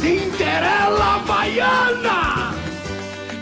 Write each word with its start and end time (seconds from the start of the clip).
Cinderela 0.00 1.18
Baiana! 1.26 2.54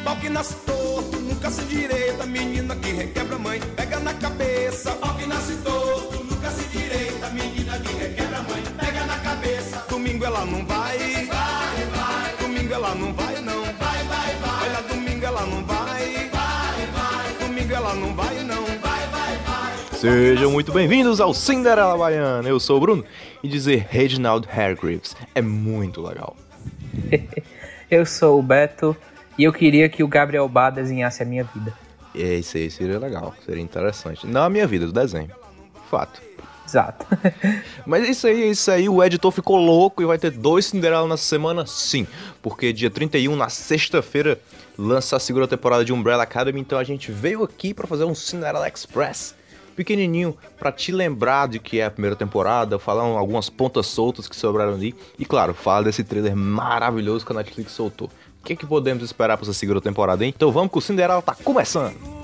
Pau 0.03 0.17
que 0.17 0.31
nasce 0.31 0.55
torto, 0.65 1.19
nunca 1.19 1.51
se 1.51 1.63
direita, 1.65 2.25
menina 2.25 2.75
que 2.77 2.93
requebra 2.93 3.39
mãe, 3.39 3.61
pega 3.77 4.01
na 4.01 4.15
cabeça. 4.15 4.93
Pau 4.93 5.15
que 5.17 5.27
nasce 5.27 5.55
torto, 5.57 6.25
nunca 6.25 6.51
se 6.51 6.65
direita, 6.69 7.29
menina 7.31 7.79
que 7.79 7.93
requebra 7.93 8.41
mãe, 8.43 8.63
pega 8.79 9.05
na 9.05 9.19
cabeça. 9.19 9.85
Domingo 9.89 10.25
ela 10.25 10.47
não 10.47 10.65
vai, 10.65 10.97
vai, 10.97 11.87
vai. 11.95 12.37
Domingo 12.41 12.73
ela 12.73 12.95
não 12.95 13.13
vai 13.13 13.41
não, 13.43 13.63
vai, 13.63 14.05
vai, 14.05 14.35
vai. 14.37 14.69
Olha, 14.69 14.83
domingo 14.89 15.27
ela 15.27 15.47
não 15.47 15.65
vai, 15.65 16.29
vai, 16.33 16.87
vai. 16.87 17.47
Domingo 17.47 17.75
ela 17.75 17.95
não 17.95 18.15
vai 18.15 18.43
não, 18.45 18.65
vai, 18.65 19.07
vai, 19.09 19.37
vai. 19.47 19.77
Sejam 19.93 20.51
muito 20.51 20.73
bem-vindos 20.73 21.21
ao 21.21 21.35
Cinderela 21.35 21.99
Baiana. 21.99 22.49
Eu 22.49 22.59
sou 22.59 22.79
o 22.79 22.81
Bruno 22.81 23.05
e 23.43 23.49
dizer 23.49 23.87
Reginald 23.91 24.49
Hargreaves 24.49 25.15
é 25.35 25.43
muito 25.43 26.01
legal. 26.01 26.35
Eu 27.91 28.05
sou 28.05 28.39
o 28.39 28.43
Beto 28.43 28.97
e 29.39 29.45
eu 29.45 29.53
queria 29.53 29.89
que 29.89 30.03
o 30.03 30.09
Gabriel 30.09 30.49
Bá 30.49 30.71
desenhasse 30.71 31.23
a 31.23 31.27
minha 31.27 31.45
vida. 31.45 31.73
É, 32.15 32.35
isso 32.35 32.57
aí 32.57 32.69
seria 32.69 32.99
legal, 32.99 33.33
seria 33.45 33.63
interessante. 33.63 34.27
Não 34.27 34.43
a 34.43 34.51
minha 34.51 34.67
vida, 34.67 34.87
do 34.87 34.93
desenho. 34.93 35.31
Fato. 35.89 36.21
Exato. 36.67 37.07
Mas 37.87 38.09
isso 38.09 38.27
aí, 38.27 38.51
isso 38.51 38.71
aí, 38.71 38.89
o 38.89 39.05
editor 39.05 39.31
ficou 39.31 39.57
louco 39.57 40.03
e 40.03 40.07
vai 40.07 40.19
ter 40.19 40.33
dois 40.33 40.67
Cinderela 40.67 41.07
na 41.07 41.17
semana, 41.17 41.65
sim. 41.65 42.09
Porque 42.43 42.73
dia 42.73 42.91
31, 42.91 43.37
na 43.37 43.49
sexta-feira, 43.49 44.41
lança 44.77 45.17
a 45.17 45.21
segunda 45.21 45.47
temporada 45.47 45.85
de 45.85 45.93
Umbrella 45.93 46.25
Academy, 46.25 46.61
então 46.61 46.79
a 46.79 46.85
gente 46.85 47.13
veio 47.13 47.45
aqui 47.45 47.73
pra 47.73 47.87
fazer 47.87 48.05
um 48.05 48.17
Cinderella 48.17 48.67
Express 48.69 49.36
pequenininho 49.77 50.37
pra 50.59 50.73
te 50.73 50.91
lembrar 50.91 51.47
de 51.47 51.59
que 51.59 51.79
é 51.79 51.85
a 51.85 51.91
primeira 51.91 52.17
temporada, 52.17 52.79
falar 52.79 53.03
algumas 53.03 53.51
pontas 53.51 53.87
soltas 53.87 54.27
que 54.27 54.35
sobraram 54.35 54.75
ali 54.75 54.95
e 55.19 55.25
claro, 55.25 55.55
falar 55.55 55.83
desse 55.83 56.03
trailer 56.03 56.35
maravilhoso 56.35 57.25
que 57.25 57.33
a 57.33 57.37
Netflix 57.37 57.73
soltou. 57.73 58.11
O 58.41 58.45
que, 58.47 58.55
é 58.55 58.57
que 58.57 58.67
podemos 58.67 59.05
esperar 59.05 59.37
pra 59.37 59.45
essa 59.45 59.53
segunda 59.53 59.81
temporada, 59.81 60.25
hein? 60.25 60.33
Então 60.35 60.51
vamos 60.51 60.73
que 60.73 60.79
o 60.79 60.81
Cinderela 60.81 61.21
tá 61.21 61.35
começando! 61.35 62.17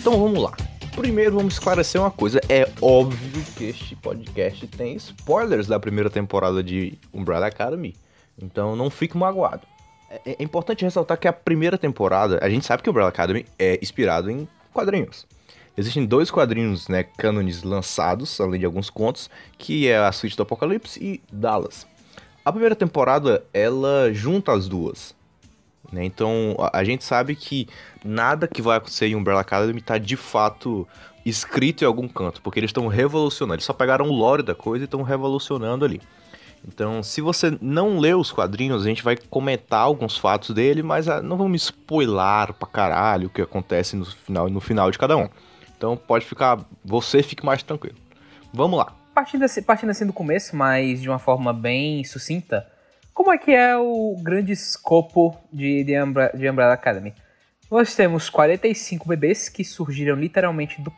Então 0.00 0.20
vamos 0.20 0.42
lá. 0.42 0.73
Primeiro 0.96 1.36
vamos 1.36 1.54
esclarecer 1.54 2.00
uma 2.00 2.10
coisa. 2.10 2.40
É 2.48 2.70
óbvio 2.80 3.44
que 3.56 3.64
este 3.64 3.96
podcast 3.96 4.64
tem 4.68 4.94
spoilers 4.94 5.66
da 5.66 5.78
primeira 5.80 6.08
temporada 6.08 6.62
de 6.62 6.96
Umbrella 7.12 7.46
Academy. 7.46 7.96
Então 8.40 8.76
não 8.76 8.88
fique 8.88 9.16
magoado. 9.16 9.66
É, 10.08 10.36
é 10.38 10.42
importante 10.42 10.84
ressaltar 10.84 11.18
que 11.18 11.26
a 11.26 11.32
primeira 11.32 11.76
temporada, 11.76 12.38
a 12.40 12.48
gente 12.48 12.64
sabe 12.64 12.82
que 12.82 12.88
Umbrella 12.88 13.08
Academy 13.08 13.44
é 13.58 13.78
inspirado 13.82 14.30
em 14.30 14.48
quadrinhos. 14.72 15.26
Existem 15.76 16.06
dois 16.06 16.30
quadrinhos, 16.30 16.86
né, 16.86 17.02
cânones 17.02 17.64
lançados, 17.64 18.40
além 18.40 18.60
de 18.60 18.66
alguns 18.66 18.88
contos, 18.88 19.28
que 19.58 19.88
é 19.88 19.98
a 19.98 20.12
Suite 20.12 20.36
do 20.36 20.44
Apocalipse 20.44 21.02
e 21.02 21.20
Dallas. 21.32 21.86
A 22.44 22.52
primeira 22.52 22.76
temporada, 22.76 23.44
ela 23.52 24.12
junta 24.12 24.52
as 24.52 24.68
duas. 24.68 25.13
Né? 25.94 26.04
Então 26.04 26.56
a, 26.58 26.78
a 26.78 26.84
gente 26.84 27.04
sabe 27.04 27.34
que 27.34 27.68
nada 28.04 28.46
que 28.46 28.60
vai 28.60 28.76
acontecer 28.76 29.06
em 29.06 29.14
Umbrella 29.16 29.40
Academy 29.40 29.80
tá 29.80 29.96
de 29.96 30.16
fato 30.16 30.86
escrito 31.24 31.82
em 31.82 31.86
algum 31.86 32.06
canto, 32.06 32.42
porque 32.42 32.60
eles 32.60 32.68
estão 32.68 32.86
revolucionando. 32.86 33.54
Eles 33.54 33.64
só 33.64 33.72
pegaram 33.72 34.06
o 34.06 34.12
lore 34.12 34.42
da 34.42 34.54
coisa 34.54 34.84
e 34.84 34.86
estão 34.86 35.02
revolucionando 35.02 35.84
ali. 35.84 36.00
Então, 36.66 37.02
se 37.02 37.20
você 37.20 37.56
não 37.60 37.98
leu 37.98 38.18
os 38.18 38.32
quadrinhos, 38.32 38.82
a 38.82 38.88
gente 38.88 39.02
vai 39.02 39.16
comentar 39.16 39.80
alguns 39.80 40.16
fatos 40.16 40.54
dele, 40.54 40.82
mas 40.82 41.08
ah, 41.08 41.22
não 41.22 41.36
vamos 41.36 41.62
spoiler 41.62 42.54
pra 42.54 42.66
caralho 42.66 43.26
o 43.26 43.30
que 43.30 43.42
acontece 43.42 43.96
no 43.96 44.06
final, 44.06 44.48
no 44.48 44.60
final 44.60 44.90
de 44.90 44.98
cada 44.98 45.16
um. 45.16 45.28
Então 45.76 45.96
pode 45.96 46.24
ficar. 46.24 46.64
Você 46.84 47.22
fique 47.22 47.44
mais 47.44 47.62
tranquilo. 47.62 47.96
Vamos 48.52 48.78
lá. 48.78 48.94
Partindo 49.14 49.44
assim, 49.44 49.62
partindo 49.62 49.90
assim 49.90 50.06
do 50.06 50.12
começo, 50.12 50.56
mas 50.56 51.02
de 51.02 51.08
uma 51.08 51.18
forma 51.18 51.52
bem 51.52 52.02
sucinta, 52.02 52.66
como 53.14 53.32
é 53.32 53.38
que 53.38 53.52
é 53.52 53.76
o 53.76 54.16
grande 54.20 54.52
escopo 54.52 55.36
de, 55.52 55.84
de, 55.84 56.02
Umbre- 56.02 56.30
de 56.34 56.50
Umbrella 56.50 56.74
Academy? 56.74 57.14
Nós 57.70 57.94
temos 57.94 58.28
45 58.28 59.08
bebês 59.08 59.48
que 59.48 59.64
surgiram 59.64 60.14
literalmente 60.16 60.80
do, 60.82 60.92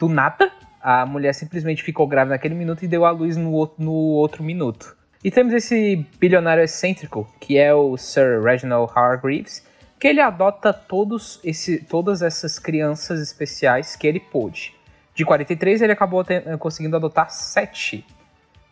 do 0.00 0.08
nada. 0.08 0.50
A 0.80 1.06
mulher 1.06 1.32
simplesmente 1.34 1.82
ficou 1.82 2.06
grávida 2.06 2.34
naquele 2.34 2.54
minuto 2.54 2.82
e 2.84 2.88
deu 2.88 3.04
à 3.04 3.10
luz 3.10 3.36
no, 3.36 3.52
outro- 3.52 3.82
no 3.84 3.92
outro 3.92 4.42
minuto. 4.42 4.96
E 5.22 5.30
temos 5.30 5.54
esse 5.54 6.04
bilionário 6.18 6.64
excêntrico, 6.64 7.32
que 7.38 7.56
é 7.56 7.72
o 7.72 7.96
Sir 7.96 8.42
Reginald 8.42 8.90
Hargreaves, 8.92 9.64
que 10.00 10.08
ele 10.08 10.20
adota 10.20 10.72
todos 10.72 11.38
esse, 11.44 11.78
todas 11.78 12.22
essas 12.22 12.58
crianças 12.58 13.20
especiais 13.20 13.94
que 13.94 14.04
ele 14.06 14.18
pôde. 14.18 14.74
De 15.14 15.24
43, 15.24 15.80
ele 15.82 15.92
acabou 15.92 16.24
te- 16.24 16.40
conseguindo 16.58 16.96
adotar 16.96 17.30
sete, 17.30 18.04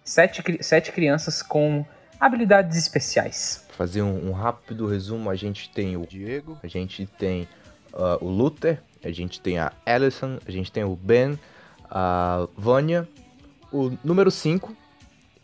sete, 0.05 0.43
sete 0.65 0.91
crianças 0.91 1.41
com 1.43 1.85
habilidades 2.21 2.77
especiais. 2.77 3.65
Fazer 3.71 4.03
um, 4.03 4.29
um 4.29 4.33
rápido 4.33 4.87
resumo: 4.87 5.31
a 5.31 5.35
gente 5.35 5.71
tem 5.71 5.97
o 5.97 6.07
Diego, 6.07 6.59
a 6.63 6.67
gente 6.67 7.07
tem 7.07 7.49
ah, 7.93 8.19
o 8.21 8.29
Luther, 8.29 8.81
a 9.03 9.11
gente 9.11 9.41
tem 9.41 9.59
a 9.59 9.73
Alison, 9.87 10.39
a 10.47 10.51
gente 10.51 10.71
tem 10.71 10.85
o 10.85 10.95
Ben, 10.95 11.39
a 11.91 12.47
Vânia, 12.57 13.09
o 13.73 13.91
número 14.05 14.31
5 14.31 14.77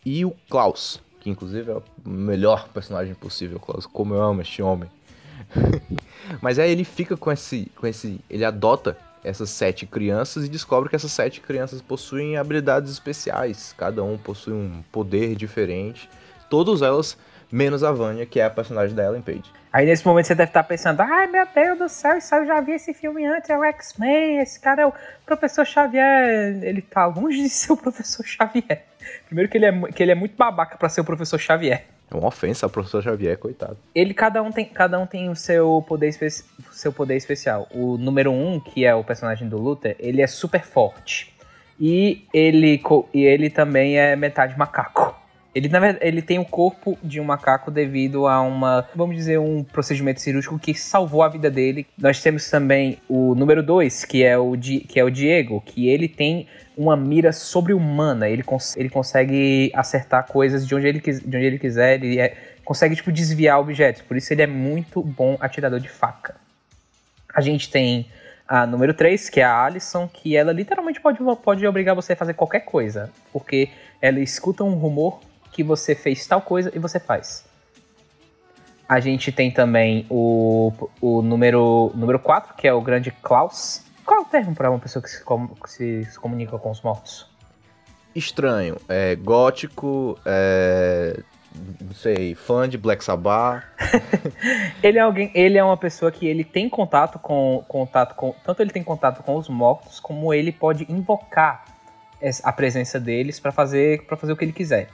e 0.05 0.25
o 0.25 0.33
Klaus, 0.49 1.01
que 1.21 1.31
inclusive 1.31 1.71
é 1.71 1.75
o 1.75 1.83
melhor 2.09 2.69
personagem 2.69 3.15
possível, 3.15 3.59
Klaus. 3.59 3.87
Como 3.87 4.15
eu 4.15 4.23
amo 4.23 4.43
este 4.43 4.63
homem. 4.63 4.91
Mas 6.41 6.59
aí 6.59 6.71
ele 6.71 6.85
fica 6.85 7.17
com 7.17 7.31
esse, 7.31 7.71
com 7.77 7.87
esse. 7.87 8.21
Ele 8.29 8.45
adota 8.45 8.97
essas 9.25 9.51
sete 9.51 9.87
crianças 9.87 10.45
e 10.45 10.49
descobre 10.49 10.89
que 10.89 10.95
essas 10.95 11.11
sete 11.11 11.41
crianças 11.41 11.83
possuem 11.83 12.37
habilidades 12.37 12.93
especiais. 12.93 13.75
Cada 13.77 14.03
um 14.05 14.17
possui 14.17 14.53
um 14.53 14.83
poder 14.93 15.35
diferente. 15.35 16.09
Todas 16.49 16.83
elas, 16.83 17.17
menos 17.51 17.83
a 17.85 17.93
Vânia, 17.93 18.27
que 18.27 18.41
é 18.41 18.45
a 18.45 18.51
personagem 18.51 18.95
da 18.95 19.05
Ellen 19.05 19.23
Page. 19.23 19.45
Aí 19.73 19.85
nesse 19.85 20.07
momento 20.07 20.27
você 20.27 20.35
deve 20.35 20.49
estar 20.51 20.63
pensando, 20.65 21.01
ai 21.03 21.27
meu 21.27 21.47
Deus 21.55 21.79
do 21.79 21.89
céu, 21.89 22.17
isso 22.17 22.35
eu 22.35 22.47
já 22.47 22.61
vi 22.61 22.73
esse 22.73 22.95
filme 22.95 23.27
antes, 23.27 23.51
é 23.51 23.59
o 23.59 23.63
X-Men, 23.65 24.39
esse 24.39 24.59
cara 24.59 24.83
é 24.83 24.87
o 24.87 24.93
Professor 25.27 25.67
Xavier. 25.67 26.63
Ele 26.63 26.81
tá 26.81 27.07
longe 27.07 27.43
de 27.43 27.49
ser 27.51 27.73
o 27.73 27.77
Professor 27.77 28.25
Xavier. 28.25 28.85
Primeiro 29.27 29.51
que 29.51 29.59
ele 29.59 29.67
é, 29.67 29.73
que 29.93 30.03
ele 30.03 30.13
é 30.13 30.15
muito 30.15 30.35
babaca 30.37 30.77
pra 30.79 30.89
ser 30.89 31.03
o 31.03 31.05
Professor 31.05 31.39
Xavier. 31.39 31.85
É 32.11 32.15
uma 32.15 32.29
ofensa 32.29 32.65
ao 32.67 32.71
professor 32.71 33.03
Xavier, 33.03 33.37
coitado. 33.37 33.77
Ele, 33.93 34.15
cada 34.15 34.41
um 34.41 34.53
tem, 34.53 34.65
cada 34.65 34.97
um 34.97 35.05
tem 35.07 35.29
o 35.29 35.35
seu 35.35 35.85
poder, 35.89 36.07
espe- 36.07 36.31
seu 36.71 36.93
poder 36.93 37.17
especial. 37.17 37.67
O 37.75 37.99
número 37.99 38.31
um, 38.31 38.61
que 38.61 38.85
é 38.85 38.95
o 38.95 39.03
personagem 39.03 39.49
do 39.49 39.59
Luther, 39.59 39.97
ele 39.99 40.23
é 40.23 40.27
super 40.29 40.63
forte. 40.65 41.35
E 41.81 42.25
ele, 42.33 42.81
e 43.13 43.25
ele 43.25 43.51
também 43.51 43.99
é 43.99 44.15
metade 44.15 44.57
macaco. 44.57 45.17
Ele, 45.57 45.71
na 45.71 45.81
verdade, 45.81 46.07
ele 46.07 46.21
tem 46.21 46.39
o 46.39 46.45
corpo 46.45 46.99
de 47.03 47.19
um 47.19 47.25
macaco 47.25 47.71
devido 47.71 48.27
a 48.27 48.43
uma, 48.43 48.87
vamos 48.95 49.17
dizer, 49.17 49.39
um 49.39 49.65
procedimento 49.65 50.21
cirúrgico 50.21 50.59
que 50.59 50.75
salvou 50.75 51.23
a 51.23 51.31
vida 51.31 51.51
dele. 51.51 51.87
Nós 51.97 52.21
temos 52.23 52.51
também 52.51 52.99
o 53.09 53.35
número 53.35 53.63
2, 53.63 54.05
que, 54.05 54.23
é 54.23 54.37
o 54.37 54.53
que 54.87 55.01
é 55.01 55.03
o 55.03 55.09
Diego, 55.09 55.63
que 55.65 55.89
ele 55.89 56.09
tem 56.09 56.47
uma 56.77 56.95
mira 56.95 57.33
sobre-humana. 57.33 58.29
Ele, 58.29 58.43
cons- 58.43 58.77
ele 58.77 58.91
consegue 58.91 59.73
acertar 59.75 60.27
coisas 60.27 60.67
de 60.69 60.75
onde 60.75 60.89
ele, 60.89 61.01
de 61.01 61.37
onde 61.37 61.47
ele 61.47 61.59
quiser. 61.59 62.05
Ele 62.05 62.21
é- 62.21 62.37
consegue, 62.63 62.95
tipo, 62.95 63.11
desviar 63.11 63.59
objetos. 63.59 64.03
Por 64.03 64.15
isso 64.19 64.31
ele 64.35 64.43
é 64.43 64.47
muito 64.47 65.01
bom 65.03 65.39
atirador 65.41 65.81
de 65.81 65.89
faca. 65.89 66.35
A 67.35 67.41
gente 67.41 67.71
tem 67.71 68.05
a 68.47 68.67
número 68.67 68.93
3, 68.93 69.31
que 69.31 69.41
é 69.41 69.45
a 69.45 69.65
Alison, 69.65 70.07
que 70.07 70.37
ela 70.37 70.53
literalmente 70.53 71.01
pode, 71.01 71.19
pode 71.43 71.67
obrigar 71.67 71.95
você 71.95 72.13
a 72.13 72.17
fazer 72.17 72.35
qualquer 72.35 72.61
coisa. 72.61 73.11
Porque 73.33 73.71
ela 74.03 74.21
escuta 74.21 74.63
um 74.63 74.75
rumor 74.75 75.21
que 75.57 75.63
você 75.63 75.95
fez 75.95 76.27
tal 76.27 76.43
coisa 76.43 76.71
e 76.75 76.79
você 76.79 77.01
faz. 77.01 77.47
A 78.87 79.01
gente 79.01 79.33
tem 79.33 79.51
também 79.51 80.05
o, 80.11 80.71
o 81.01 81.23
número, 81.23 81.91
número 81.95 82.19
4, 82.19 82.55
que 82.55 82.69
é 82.69 82.73
o 82.75 82.81
grande 82.83 83.11
Klaus. 83.11 83.83
Qual 84.05 84.21
é 84.21 84.23
o 84.23 84.27
termo 84.27 84.55
para 84.55 84.71
uma 84.71 84.79
pessoa 84.79 85.03
que 85.03 85.09
se, 85.09 85.25
que 85.25 86.05
se- 86.05 86.21
comunica 86.21 86.59
com 86.59 86.71
os 86.71 86.83
mortos? 86.83 87.27
Estranho, 88.15 88.77
é 88.87 89.17
gótico, 89.17 90.19
é. 90.27 91.19
Não 91.81 91.95
sei, 91.95 92.35
fã 92.35 92.69
de 92.69 92.77
Black 92.77 93.03
Sabbath. 93.03 93.65
Ele 94.83 94.99
é 94.99 95.01
alguém, 95.01 95.31
ele 95.35 95.57
é 95.57 95.65
uma 95.65 95.77
pessoa 95.79 96.13
que 96.13 96.27
ele 96.27 96.45
tem 96.45 96.69
contato 96.69 97.19
com 97.19 97.65
contato 97.67 98.15
com 98.15 98.35
tanto 98.45 98.61
ele 98.61 98.71
tem 98.71 98.85
contato 98.85 99.23
com 99.23 99.37
os 99.37 99.49
mortos 99.49 99.99
como 99.99 100.35
ele 100.35 100.53
pode 100.53 100.87
invocar 100.93 101.65
a 102.45 102.53
presença 102.53 103.01
deles 103.01 103.41
pra 103.41 103.51
fazer 103.53 104.03
para 104.03 104.19
fazer 104.19 104.35
o 104.35 104.37
que 104.37 104.45
ele 104.45 104.53
quiser. 104.53 104.91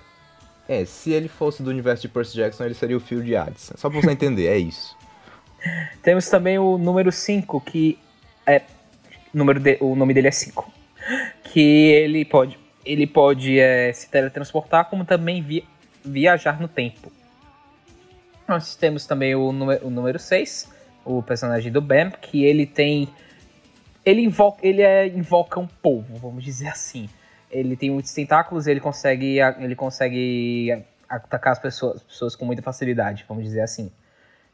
É, 0.69 0.85
se 0.85 1.11
ele 1.12 1.29
fosse 1.29 1.62
do 1.62 1.70
universo 1.70 2.03
de 2.03 2.09
Percy 2.09 2.37
Jackson, 2.37 2.64
ele 2.64 2.75
seria 2.75 2.97
o 2.97 3.00
Phil 3.00 3.23
de 3.23 3.37
Hades. 3.37 3.73
Só 3.76 3.91
pra 3.91 4.00
você 4.00 4.11
entender, 4.11 4.47
é 4.47 4.59
isso. 4.59 4.97
Temos 6.03 6.29
também 6.29 6.59
o 6.59 6.79
número 6.79 7.11
5 7.12 7.61
que 7.61 7.99
é 8.47 8.62
número 9.32 9.61
de, 9.61 9.79
o 9.81 9.94
nome 9.94 10.14
dele 10.14 10.29
é 10.29 10.32
5. 10.32 10.73
Que 11.44 11.61
ele 11.61 12.25
pode 12.25 12.59
ele 12.85 13.06
pode 13.06 13.61
é, 13.61 13.93
se 13.93 14.09
teletransportar 14.09 14.87
como 14.87 15.05
também 15.05 15.41
vi- 15.41 15.64
viajar 16.05 16.61
no 16.61 16.67
tempo. 16.67 17.12
Nós 18.49 18.75
temos 18.75 19.06
também 19.06 19.35
o, 19.35 19.53
número, 19.53 19.87
o 19.87 19.91
número 19.91 20.19
6, 20.19 20.69
o 21.05 21.23
personagem 21.23 21.70
do 21.70 21.81
Bam, 21.81 22.11
que 22.11 22.44
ele 22.44 22.67
tem. 22.67 23.08
Ele 24.05 24.20
invoca, 24.23 24.67
ele 24.67 24.82
é, 24.82 25.06
invoca 25.06 25.61
um 25.61 25.67
povo, 25.67 26.17
vamos 26.17 26.43
dizer 26.43 26.69
assim. 26.69 27.08
Ele 27.53 27.77
tem 27.77 27.91
muitos 27.91 28.13
tentáculos 28.13 28.67
ele 28.67 28.81
consegue, 28.81 29.39
ele 29.59 29.77
consegue 29.77 30.85
atacar 31.09 31.53
as 31.53 31.59
pessoas, 31.59 31.97
as 31.97 32.03
pessoas 32.03 32.35
com 32.35 32.45
muita 32.45 32.63
facilidade, 32.63 33.25
vamos 33.29 33.45
dizer 33.45 33.61
assim. 33.61 33.93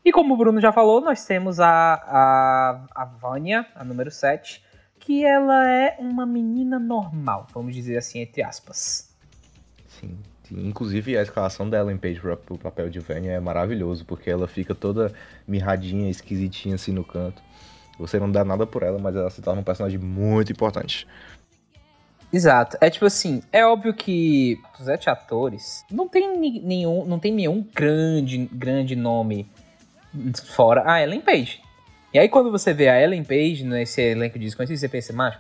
E 0.05 0.13
como 0.13 0.35
o 0.35 0.37
Bruno 0.37 0.61
já 0.61 0.73
falou, 0.73 1.01
nós 1.01 1.25
temos 1.25 1.61
a, 1.61 1.69
a, 1.95 2.87
a 2.95 3.05
Vânia, 3.05 3.67
a 3.75 3.85
número 3.85 4.11
7, 4.11 4.63
que 4.99 5.25
ela 5.25 5.69
é 5.71 5.97
uma 5.99 6.27
menina 6.27 6.79
normal, 6.79 7.47
vamos 7.55 7.75
dizer 7.75 7.97
assim, 7.97 8.21
entre 8.21 8.43
aspas. 8.43 9.15
Sim. 9.87 10.19
Inclusive 10.51 11.17
a 11.19 11.23
escalação 11.23 11.69
dela 11.69 11.93
em 11.93 11.99
Page 11.99 12.21
pro 12.45 12.57
papel 12.57 12.89
de 12.89 13.01
Vânia 13.01 13.33
é 13.33 13.41
maravilhoso, 13.41 14.05
porque 14.05 14.31
ela 14.31 14.49
fica 14.49 14.75
toda 14.75 15.13
mirradinha, 15.47 16.11
esquisitinha 16.11 16.77
assim 16.77 16.93
no 16.93 17.05
canto. 17.05 17.43
Você 17.99 18.19
não 18.19 18.31
dá 18.31 18.45
nada 18.45 18.67
por 18.67 18.83
ela, 18.83 18.99
mas 18.99 19.15
ela 19.15 19.29
se 19.29 19.43
torna 19.43 19.61
um 19.61 19.65
personagem 19.65 19.99
muito 19.99 20.53
importante. 20.53 21.07
Exato. 22.33 22.77
É 22.81 22.91
tipo 22.91 23.07
assim, 23.07 23.43
é 23.53 23.65
óbvio 23.65 23.95
que 23.95 24.59
os 24.79 24.85
sete 24.85 25.09
atores 25.09 25.85
não 25.91 26.07
tem 26.09 26.39
nenhum, 26.39 27.05
não 27.05 27.19
tem 27.19 27.33
nenhum 27.33 27.67
grande, 27.75 28.49
grande 28.53 28.95
nome 28.95 29.47
fora 30.55 30.83
a 30.91 31.03
Ellen 31.03 31.21
Page. 31.21 31.61
E 32.13 32.19
aí 32.19 32.29
quando 32.29 32.51
você 32.51 32.75
vê 32.75 32.89
a 32.89 33.01
Ellen 33.01 33.25
Page 33.25 33.65
nesse 33.65 34.01
elenco 34.01 34.39
de 34.39 34.45
desconhecido, 34.45 34.77
você 34.79 34.89
pensa, 34.89 35.13
mas 35.13 35.37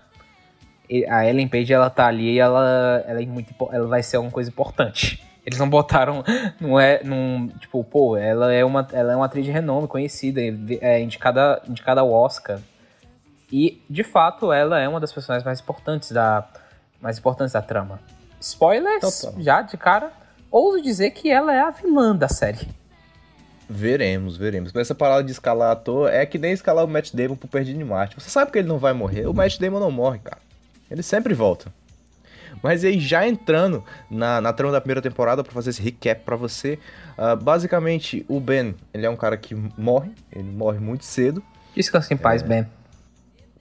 a 1.08 1.26
Ellen 1.26 1.48
Page 1.48 1.72
ela 1.72 1.90
tá 1.90 2.06
ali 2.06 2.34
e 2.34 2.38
ela, 2.38 3.04
ela 3.06 3.22
é 3.22 3.26
muito 3.26 3.54
ela 3.70 3.86
vai 3.86 4.02
ser 4.02 4.16
uma 4.16 4.30
coisa 4.30 4.48
importante. 4.48 5.22
Eles 5.44 5.58
não 5.58 5.68
botaram, 5.68 6.22
não 6.60 6.78
é, 6.78 7.02
num, 7.02 7.48
tipo, 7.58 7.82
pô, 7.84 8.16
ela 8.16 8.52
é 8.52 8.64
uma, 8.64 8.86
ela 8.92 9.12
é 9.12 9.16
uma 9.16 9.26
atriz 9.26 9.44
de 9.44 9.50
renome, 9.50 9.88
conhecida, 9.88 10.42
é 10.80 11.00
indicada, 11.00 11.62
indicada 11.66 12.02
ao 12.02 12.10
Oscar. 12.12 12.60
E, 13.50 13.82
de 13.88 14.04
fato, 14.04 14.52
ela 14.52 14.78
é 14.78 14.86
uma 14.86 15.00
das 15.00 15.10
personagens 15.10 15.44
mais 15.44 15.58
importantes 15.58 16.12
da, 16.12 16.46
mais 17.00 17.18
importantes 17.18 17.52
da 17.52 17.62
trama. 17.62 18.00
Spoilers, 18.40 19.20
Total. 19.20 19.42
já 19.42 19.62
de 19.62 19.76
cara, 19.76 20.12
ouso 20.50 20.82
dizer 20.82 21.10
que 21.10 21.30
ela 21.30 21.52
é 21.52 21.60
a 21.60 21.70
vilã 21.70 22.14
da 22.14 22.28
série. 22.28 22.68
Veremos, 23.68 24.36
veremos. 24.36 24.72
Mas 24.72 24.82
essa 24.82 24.94
parada 24.94 25.22
de 25.22 25.30
escalar 25.30 25.72
ator 25.72 26.10
é 26.10 26.24
que 26.24 26.38
nem 26.38 26.52
escalar 26.52 26.84
o 26.84 26.88
Matt 26.88 27.12
Damon 27.12 27.36
pro 27.36 27.48
Perdido 27.48 27.78
de 27.78 27.84
Marte. 27.84 28.14
Você 28.18 28.30
sabe 28.30 28.50
que 28.50 28.58
ele 28.58 28.68
não 28.68 28.78
vai 28.78 28.94
morrer. 28.94 29.26
O 29.26 29.34
Matt 29.34 29.58
Damon 29.58 29.78
não 29.78 29.90
morre, 29.90 30.20
cara. 30.20 30.40
Ele 30.90 31.02
sempre 31.02 31.34
volta. 31.34 31.70
Mas 32.62 32.82
aí, 32.82 32.98
já 32.98 33.26
entrando 33.26 33.84
na, 34.10 34.40
na 34.40 34.52
trama 34.52 34.72
da 34.72 34.80
primeira 34.80 35.02
temporada, 35.02 35.44
para 35.44 35.52
fazer 35.52 35.70
esse 35.70 35.82
recap 35.82 36.22
para 36.24 36.34
você, 36.34 36.78
uh, 37.18 37.36
basicamente, 37.36 38.24
o 38.26 38.40
Ben, 38.40 38.74
ele 38.92 39.06
é 39.06 39.10
um 39.10 39.16
cara 39.16 39.36
que 39.36 39.54
morre, 39.54 40.12
ele 40.32 40.50
morre 40.50 40.78
muito 40.78 41.04
cedo. 41.04 41.42
Descansa 41.74 42.12
em 42.12 42.16
paz, 42.16 42.42
é... 42.42 42.46
Ben. 42.46 42.66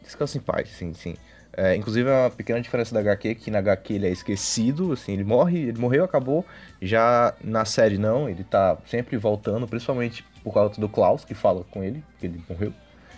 Descansa 0.01 0.37
em 0.37 0.41
paz, 0.41 0.69
sim, 0.69 0.93
sim. 0.93 1.15
É, 1.57 1.75
inclusive, 1.75 2.07
é 2.07 2.13
uma 2.13 2.29
pequena 2.29 2.61
diferença 2.61 2.93
da 2.93 2.99
HQ, 2.99 3.33
que 3.33 3.49
na 3.49 3.57
HQ 3.57 3.93
ele 3.95 4.07
é 4.07 4.11
esquecido, 4.11 4.93
assim, 4.93 5.13
ele 5.13 5.23
morre, 5.23 5.57
ele 5.57 5.79
morreu, 5.79 6.03
acabou. 6.03 6.45
Já 6.79 7.33
na 7.43 7.65
série 7.65 7.97
não, 7.97 8.29
ele 8.29 8.43
tá 8.43 8.77
sempre 8.85 9.17
voltando, 9.17 9.67
principalmente 9.67 10.23
por 10.43 10.53
causa 10.53 10.79
do 10.79 10.87
Klaus, 10.87 11.25
que 11.25 11.33
fala 11.33 11.65
com 11.71 11.83
ele, 11.83 12.03
que 12.19 12.27
ele 12.27 12.39
morreu. 12.47 12.71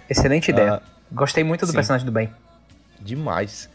Excelente 0.09 0.51
ideia. 0.51 0.75
Ah, 0.75 0.81
Gostei 1.11 1.43
muito 1.43 1.65
do 1.65 1.67
sim. 1.67 1.75
personagem 1.75 2.05
do 2.05 2.13
Ben. 2.13 2.29
Demais. 3.01 3.69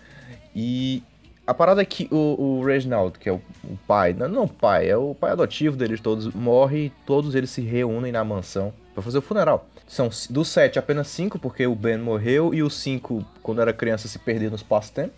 E 0.56 1.02
a 1.46 1.52
parada 1.52 1.82
é 1.82 1.84
que 1.84 2.08
o, 2.10 2.60
o 2.60 2.64
Reginald, 2.64 3.18
que 3.18 3.28
é 3.28 3.32
o, 3.32 3.42
o 3.64 3.76
pai, 3.86 4.14
não, 4.14 4.28
não 4.28 4.48
pai, 4.48 4.88
é 4.88 4.96
o 4.96 5.14
pai 5.14 5.32
adotivo 5.32 5.76
deles 5.76 6.00
todos, 6.00 6.32
morre 6.32 6.86
e 6.86 6.92
todos 7.04 7.34
eles 7.34 7.50
se 7.50 7.60
reúnem 7.60 8.10
na 8.10 8.24
mansão 8.24 8.72
para 8.94 9.02
fazer 9.02 9.18
o 9.18 9.22
funeral. 9.22 9.68
São 9.86 10.08
dos 10.30 10.48
sete, 10.48 10.78
apenas 10.78 11.08
cinco, 11.08 11.38
porque 11.38 11.66
o 11.66 11.74
Ben 11.74 11.98
morreu, 11.98 12.54
e 12.54 12.62
os 12.62 12.74
cinco, 12.74 13.24
quando 13.42 13.60
era 13.60 13.72
criança, 13.72 14.08
se 14.08 14.18
perderam 14.18 14.50
no 14.50 14.56
espaço-tempo. 14.56 15.12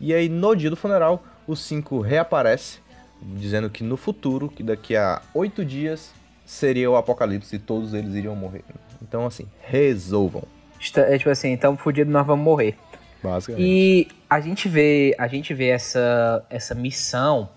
E 0.00 0.12
aí, 0.12 0.28
no 0.28 0.54
dia 0.54 0.70
do 0.70 0.76
funeral, 0.76 1.24
os 1.46 1.60
cinco 1.60 2.00
reaparece, 2.00 2.78
dizendo 3.22 3.70
que 3.70 3.82
no 3.82 3.96
futuro, 3.96 4.48
que 4.48 4.62
daqui 4.62 4.94
a 4.96 5.22
oito 5.32 5.64
dias, 5.64 6.12
seria 6.44 6.90
o 6.90 6.96
apocalipse 6.96 7.56
e 7.56 7.58
todos 7.58 7.94
eles 7.94 8.14
iriam 8.14 8.36
morrer. 8.36 8.62
Então, 9.00 9.26
assim, 9.26 9.46
resolvam. 9.62 10.42
É 10.96 11.16
tipo 11.16 11.30
assim, 11.30 11.48
então 11.48 11.76
fudido 11.76 12.10
nós 12.10 12.26
vamos 12.26 12.44
morrer. 12.44 12.76
Basicamente. 13.22 13.66
E 13.66 14.08
a 14.28 14.38
gente 14.40 14.68
vê, 14.68 15.14
a 15.18 15.26
gente 15.26 15.54
vê 15.54 15.68
essa, 15.68 16.44
essa 16.50 16.74
missão 16.74 17.48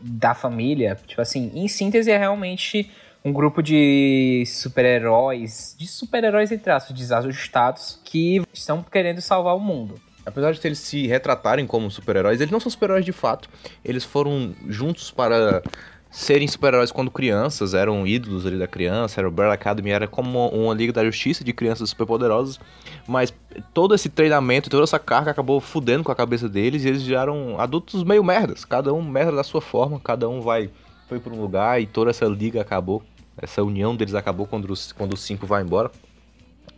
da 0.00 0.34
família, 0.34 0.96
tipo 1.06 1.20
assim, 1.20 1.52
em 1.54 1.68
síntese 1.68 2.10
é 2.10 2.16
realmente 2.16 2.90
um 3.24 3.32
grupo 3.32 3.62
de 3.62 4.44
super-heróis, 4.46 5.76
de 5.78 5.86
super-heróis 5.86 6.50
entre 6.50 6.64
traços 6.64 6.96
desajustados, 6.96 8.00
que 8.04 8.42
estão 8.52 8.82
querendo 8.82 9.20
salvar 9.20 9.54
o 9.54 9.60
mundo. 9.60 10.00
Apesar 10.24 10.52
de 10.52 10.60
eles 10.66 10.78
se 10.78 11.06
retratarem 11.06 11.66
como 11.66 11.90
super-heróis, 11.90 12.40
eles 12.40 12.52
não 12.52 12.60
são 12.60 12.70
super-heróis 12.70 13.04
de 13.04 13.12
fato. 13.12 13.48
Eles 13.84 14.04
foram 14.04 14.54
juntos 14.68 15.10
para 15.10 15.62
serem 16.10 16.48
super-heróis 16.48 16.90
quando 16.90 17.10
crianças, 17.10 17.72
eram 17.72 18.06
ídolos 18.06 18.44
ali 18.44 18.58
da 18.58 18.66
criança, 18.66 19.20
era 19.20 19.28
o 19.28 19.30
Umbrella 19.30 19.54
Academy, 19.54 19.90
era 19.90 20.08
como 20.08 20.48
uma 20.48 20.74
liga 20.74 20.92
da 20.92 21.04
justiça 21.04 21.44
de 21.44 21.52
crianças 21.52 21.90
superpoderosas, 21.90 22.58
mas 23.06 23.32
todo 23.72 23.94
esse 23.94 24.08
treinamento, 24.08 24.68
toda 24.68 24.82
essa 24.82 24.98
carga 24.98 25.30
acabou 25.30 25.60
fudendo 25.60 26.02
com 26.02 26.10
a 26.10 26.16
cabeça 26.16 26.48
deles 26.48 26.84
e 26.84 26.88
eles 26.88 27.02
viraram 27.02 27.60
adultos 27.60 28.02
meio 28.02 28.24
merdas, 28.24 28.64
cada 28.64 28.92
um 28.92 29.02
merda 29.02 29.32
da 29.32 29.44
sua 29.44 29.60
forma, 29.60 30.00
cada 30.00 30.28
um 30.28 30.40
vai 30.40 30.68
foi 31.10 31.18
para 31.18 31.34
um 31.34 31.40
lugar 31.40 31.82
e 31.82 31.86
toda 31.86 32.10
essa 32.10 32.24
liga 32.26 32.60
acabou, 32.60 33.02
essa 33.40 33.62
união 33.62 33.96
deles 33.96 34.14
acabou 34.14 34.46
quando 34.46 34.70
os, 34.70 34.92
quando 34.92 35.14
os 35.14 35.20
cinco 35.22 35.46
vai 35.46 35.62
embora. 35.62 35.90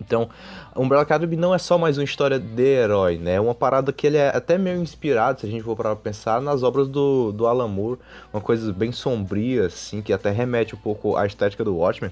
Então, 0.01 0.29
Umbrella 0.75 1.03
Academy 1.03 1.37
não 1.37 1.55
é 1.55 1.59
só 1.59 1.79
mais 1.79 1.97
uma 1.97 2.05
história 2.05 2.39
de 2.39 2.63
herói, 2.63 3.19
né? 3.19 3.35
É 3.35 3.41
uma 3.41 3.55
parada 3.55 3.93
que 3.93 4.07
ele 4.07 4.17
é 4.17 4.29
até 4.35 4.59
meio 4.59 4.83
inspirado, 4.83 5.41
se 5.41 5.47
a 5.47 5.49
gente 5.49 5.63
for 5.63 5.77
para 5.77 5.95
pensar, 5.95 6.41
nas 6.41 6.63
obras 6.63 6.89
do, 6.89 7.31
do 7.31 7.47
Alan 7.47 7.69
Moore, 7.69 8.01
uma 8.33 8.41
coisa 8.41 8.73
bem 8.73 8.91
sombria, 8.91 9.67
assim, 9.67 10.03
que 10.03 10.13
até 10.13 10.31
remete 10.31 10.75
um 10.75 10.79
pouco 10.79 11.17
à 11.17 11.25
estética 11.25 11.63
do 11.63 11.77
Watchmen. 11.77 12.11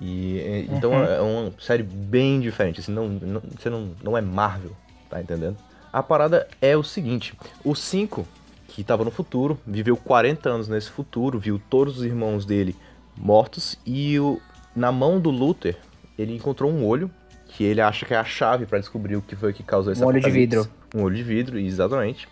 E, 0.00 0.66
então 0.70 0.92
uhum. 0.92 1.04
é 1.04 1.20
uma 1.20 1.52
série 1.60 1.82
bem 1.82 2.40
diferente, 2.40 2.80
assim, 2.80 2.92
não, 2.92 3.08
não, 3.08 3.42
você 3.56 3.70
não, 3.70 3.90
não 4.02 4.18
é 4.18 4.20
Marvel, 4.20 4.72
tá 5.08 5.20
entendendo? 5.20 5.56
A 5.92 6.02
parada 6.02 6.48
é 6.60 6.76
o 6.76 6.82
seguinte, 6.82 7.34
o 7.62 7.74
5, 7.74 8.26
que 8.68 8.80
estava 8.80 9.04
no 9.04 9.10
futuro, 9.10 9.58
viveu 9.66 9.96
40 9.96 10.48
anos 10.48 10.68
nesse 10.68 10.90
futuro, 10.90 11.38
viu 11.38 11.60
todos 11.68 11.98
os 11.98 12.04
irmãos 12.04 12.44
dele 12.46 12.74
mortos, 13.20 13.78
e 13.84 14.18
o, 14.18 14.40
na 14.74 14.90
mão 14.90 15.20
do 15.20 15.30
Luther, 15.30 15.76
ele 16.18 16.34
encontrou 16.34 16.70
um 16.70 16.86
olho 16.86 17.10
que 17.46 17.64
ele 17.64 17.80
acha 17.80 18.06
que 18.06 18.14
é 18.14 18.16
a 18.16 18.24
chave 18.24 18.64
para 18.64 18.78
descobrir 18.78 19.16
o 19.16 19.22
que 19.22 19.36
foi 19.36 19.52
que 19.52 19.62
causou 19.62 19.92
esse 19.92 20.02
Um 20.02 20.06
olho 20.06 20.20
de 20.20 20.30
vidro. 20.30 20.68
Um 20.94 21.02
olho 21.02 21.16
de 21.16 21.22
vidro, 21.22 21.58
exatamente. 21.58 22.28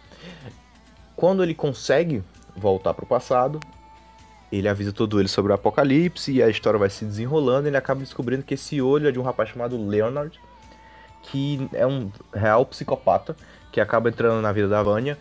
Quando 1.15 1.43
ele 1.43 1.55
consegue 1.55 2.23
voltar 2.57 2.95
para 2.95 3.05
o 3.05 3.09
passado, 3.09 3.61
ele 4.51 4.69
avisa 4.69 4.93
todo 4.93 5.21
ele 5.21 5.29
sobre 5.29 5.53
o 5.53 5.55
apocalipse 5.55 6.33
e 6.33 6.43
a 6.43 6.49
história 6.49 6.79
vai 6.79 6.89
se 6.89 7.05
desenrolando. 7.05 7.67
E 7.67 7.71
ele 7.71 7.77
acaba 7.77 8.01
descobrindo 8.01 8.43
que 8.43 8.55
esse 8.55 8.81
olho 8.81 9.09
é 9.09 9.13
de 9.13 9.19
um 9.19 9.23
rapaz 9.23 9.51
chamado 9.51 9.77
Leonard, 9.77 10.41
que 11.25 11.69
é 11.73 11.87
um 11.87 12.11
real 12.33 12.65
psicopata 12.65 13.37
que 13.71 13.81
acaba 13.81 14.09
entrando 14.09 14.41
na 14.41 14.53
vida 14.53 14.69
da 14.69 14.83
Vânia 14.83 15.19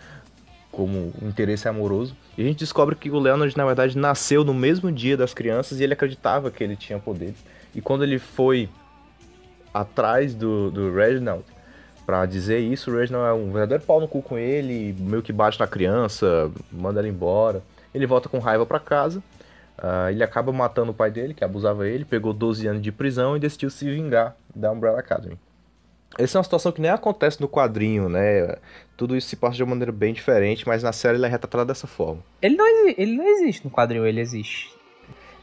como 0.77 1.11
interesse 1.23 1.67
amoroso. 1.67 2.15
E 2.37 2.43
a 2.43 2.45
gente 2.45 2.59
descobre 2.59 2.95
que 2.95 3.09
o 3.09 3.17
Leonard, 3.17 3.57
na 3.57 3.65
verdade, 3.65 3.97
nasceu 3.97 4.43
no 4.43 4.53
mesmo 4.53 4.91
dia 4.91 5.17
das 5.17 5.33
crianças 5.33 5.79
e 5.79 5.83
ele 5.83 5.93
acreditava 5.93 6.51
que 6.51 6.63
ele 6.63 6.75
tinha 6.75 6.99
poderes. 6.99 7.43
E 7.73 7.81
quando 7.81 8.03
ele 8.03 8.19
foi 8.19 8.69
atrás 9.73 10.35
do, 10.35 10.69
do 10.69 10.93
Reginald 10.93 11.43
para 12.05 12.27
dizer 12.27 12.59
isso, 12.59 12.91
o 12.91 12.95
Reginald 12.95 13.27
é 13.27 13.33
um 13.33 13.51
verdadeiro 13.51 13.83
pau 13.83 13.99
no 13.99 14.07
cu 14.07 14.21
com 14.21 14.37
ele, 14.37 14.95
meio 14.99 15.23
que 15.23 15.33
bate 15.33 15.59
na 15.59 15.65
criança, 15.65 16.51
manda 16.71 16.99
ela 16.99 17.09
embora. 17.09 17.63
Ele 17.91 18.05
volta 18.05 18.29
com 18.29 18.37
raiva 18.37 18.63
para 18.63 18.79
casa. 18.79 19.17
Uh, 19.79 20.09
ele 20.11 20.23
acaba 20.23 20.51
matando 20.51 20.91
o 20.91 20.93
pai 20.93 21.09
dele, 21.09 21.33
que 21.33 21.43
abusava 21.43 21.87
ele, 21.87 22.05
pegou 22.05 22.33
12 22.33 22.67
anos 22.67 22.83
de 22.83 22.91
prisão 22.91 23.35
e 23.35 23.39
decidiu 23.39 23.71
se 23.71 23.85
vingar 23.89 24.35
da 24.55 24.71
Umbrella 24.71 24.99
Academy. 24.99 25.39
Essa 26.17 26.37
é 26.37 26.39
uma 26.39 26.43
situação 26.43 26.71
que 26.71 26.81
nem 26.81 26.91
acontece 26.91 27.39
no 27.39 27.47
quadrinho, 27.47 28.09
né? 28.09 28.55
Tudo 28.95 29.15
isso 29.15 29.27
se 29.27 29.35
passa 29.35 29.55
de 29.55 29.63
uma 29.63 29.69
maneira 29.69 29.91
bem 29.91 30.13
diferente, 30.13 30.67
mas 30.67 30.81
na 30.81 30.91
série 30.91 31.17
ele 31.17 31.25
é 31.25 31.29
retratado 31.29 31.65
dessa 31.65 31.85
forma. 31.85 32.21
Ele 32.41 32.55
não, 32.55 32.65
ele 32.97 33.15
não 33.15 33.27
existe 33.27 33.63
no 33.63 33.71
quadrinho, 33.71 34.05
ele 34.05 34.19
existe 34.19 34.77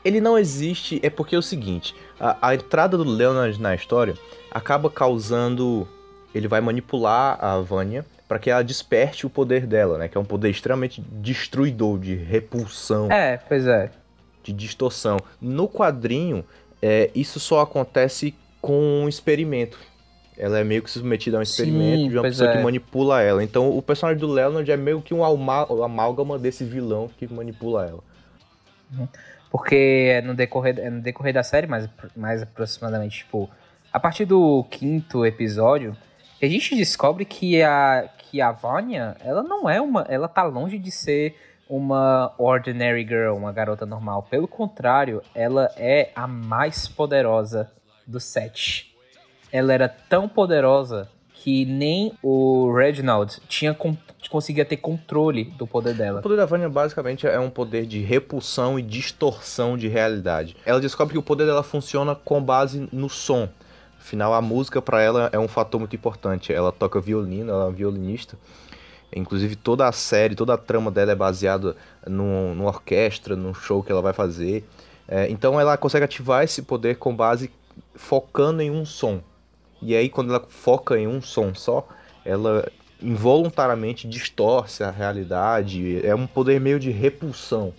ele 0.04 0.20
não 0.20 0.38
existe 0.38 1.00
é 1.02 1.08
porque 1.08 1.34
é 1.34 1.38
o 1.38 1.42
seguinte, 1.42 1.94
a, 2.20 2.48
a, 2.48 2.54
entrada 2.54 2.96
do 2.96 3.04
Leonard 3.04 3.60
na 3.60 3.74
história 3.74 4.14
acaba 4.50 4.90
causando, 4.90 5.88
ele 6.34 6.46
vai 6.46 6.60
manipular 6.60 7.42
a 7.42 7.58
Vanya 7.60 8.04
para 8.28 8.38
que 8.38 8.50
ela 8.50 8.62
desperte 8.62 9.26
o 9.26 9.30
poder 9.30 9.66
dela, 9.66 9.98
né, 9.98 10.08
que 10.08 10.16
é 10.16 10.20
um 10.20 10.24
poder 10.24 10.50
extremamente 10.50 11.00
destruidor, 11.00 11.98
de 11.98 12.14
repulsão. 12.14 13.10
É, 13.10 13.38
pois 13.48 13.66
é. 13.66 13.90
De 14.42 14.52
distorção. 14.52 15.16
No 15.40 15.66
quadrinho, 15.66 16.44
é, 16.82 17.10
isso 17.14 17.40
só 17.40 17.60
acontece 17.60 18.34
com 18.60 19.02
um 19.02 19.08
experimento. 19.08 19.78
Ela 20.36 20.58
é 20.58 20.64
meio 20.64 20.82
que 20.82 20.90
submetida 20.90 21.36
a 21.36 21.40
um 21.40 21.42
experimento 21.42 22.02
Sim, 22.02 22.08
de 22.08 22.16
uma 22.16 22.22
pessoa 22.22 22.50
é. 22.50 22.56
que 22.56 22.62
manipula 22.62 23.22
ela. 23.22 23.42
Então 23.42 23.76
o 23.76 23.80
personagem 23.80 24.20
do 24.20 24.26
Leonard 24.26 24.70
é 24.70 24.76
meio 24.76 25.00
que 25.00 25.14
um 25.14 25.24
amálgama 25.24 26.38
desse 26.38 26.64
vilão 26.64 27.08
que 27.16 27.32
manipula 27.32 27.86
ela. 27.86 28.02
Porque 29.50 30.10
é 30.10 30.20
no 30.20 30.34
decorrer, 30.34 30.78
é 30.78 30.90
no 30.90 31.00
decorrer 31.00 31.32
da 31.32 31.42
série, 31.42 31.66
mais, 31.66 31.88
mais 32.16 32.42
aproximadamente, 32.42 33.18
tipo, 33.18 33.48
a 33.92 34.00
partir 34.00 34.24
do 34.24 34.64
quinto 34.64 35.24
episódio, 35.24 35.96
a 36.42 36.46
gente 36.46 36.74
descobre 36.74 37.24
que 37.24 37.62
a, 37.62 38.08
que 38.18 38.40
a 38.40 38.50
Vanya, 38.50 39.16
ela 39.20 39.42
não 39.42 39.70
é 39.70 39.80
uma. 39.80 40.04
Ela 40.08 40.26
tá 40.26 40.42
longe 40.42 40.78
de 40.78 40.90
ser 40.90 41.36
uma 41.68 42.34
ordinary 42.36 43.06
girl, 43.06 43.36
uma 43.36 43.52
garota 43.52 43.86
normal. 43.86 44.24
Pelo 44.24 44.48
contrário, 44.48 45.22
ela 45.34 45.70
é 45.76 46.10
a 46.14 46.26
mais 46.26 46.88
poderosa 46.88 47.70
do 48.06 48.18
set. 48.18 48.93
Ela 49.54 49.72
era 49.72 49.88
tão 49.88 50.28
poderosa 50.28 51.08
que 51.32 51.64
nem 51.64 52.12
o 52.20 52.74
Reginald 52.74 53.40
tinha 53.48 53.72
conseguia 54.28 54.64
ter 54.64 54.78
controle 54.78 55.44
do 55.44 55.64
poder 55.64 55.94
dela. 55.94 56.18
O 56.18 56.22
poder 56.24 56.38
da 56.38 56.44
Vanya 56.44 56.68
basicamente 56.68 57.24
é 57.24 57.38
um 57.38 57.48
poder 57.48 57.86
de 57.86 58.00
repulsão 58.00 58.76
e 58.80 58.82
distorção 58.82 59.78
de 59.78 59.86
realidade. 59.86 60.56
Ela 60.66 60.80
descobre 60.80 61.12
que 61.12 61.18
o 61.20 61.22
poder 61.22 61.46
dela 61.46 61.62
funciona 61.62 62.16
com 62.16 62.42
base 62.42 62.88
no 62.90 63.08
som. 63.08 63.48
Afinal, 63.96 64.34
a 64.34 64.42
música 64.42 64.82
para 64.82 65.00
ela 65.00 65.30
é 65.32 65.38
um 65.38 65.46
fator 65.46 65.78
muito 65.78 65.94
importante. 65.94 66.52
Ela 66.52 66.72
toca 66.72 67.00
violino, 67.00 67.52
ela 67.52 67.62
é 67.62 67.66
uma 67.66 67.72
violinista. 67.72 68.36
Inclusive, 69.14 69.54
toda 69.54 69.86
a 69.86 69.92
série, 69.92 70.34
toda 70.34 70.54
a 70.54 70.58
trama 70.58 70.90
dela 70.90 71.12
é 71.12 71.14
baseada 71.14 71.76
numa 72.04 72.64
orquestra, 72.64 73.36
num 73.36 73.54
show 73.54 73.84
que 73.84 73.92
ela 73.92 74.02
vai 74.02 74.12
fazer. 74.12 74.64
É, 75.06 75.30
então, 75.30 75.60
ela 75.60 75.76
consegue 75.76 76.04
ativar 76.04 76.42
esse 76.42 76.60
poder 76.62 76.96
com 76.96 77.14
base 77.14 77.52
focando 77.94 78.60
em 78.60 78.68
um 78.68 78.84
som. 78.84 79.22
E 79.82 79.94
aí, 79.94 80.08
quando 80.08 80.34
ela 80.34 80.44
foca 80.48 80.98
em 80.98 81.06
um 81.06 81.20
som 81.20 81.54
só, 81.54 81.86
ela 82.24 82.70
involuntariamente 83.00 84.08
distorce 84.08 84.82
a 84.82 84.90
realidade. 84.90 86.04
É 86.06 86.14
um 86.14 86.26
poder 86.26 86.60
meio 86.60 86.80
de 86.80 86.90
repulsão. 86.90 87.72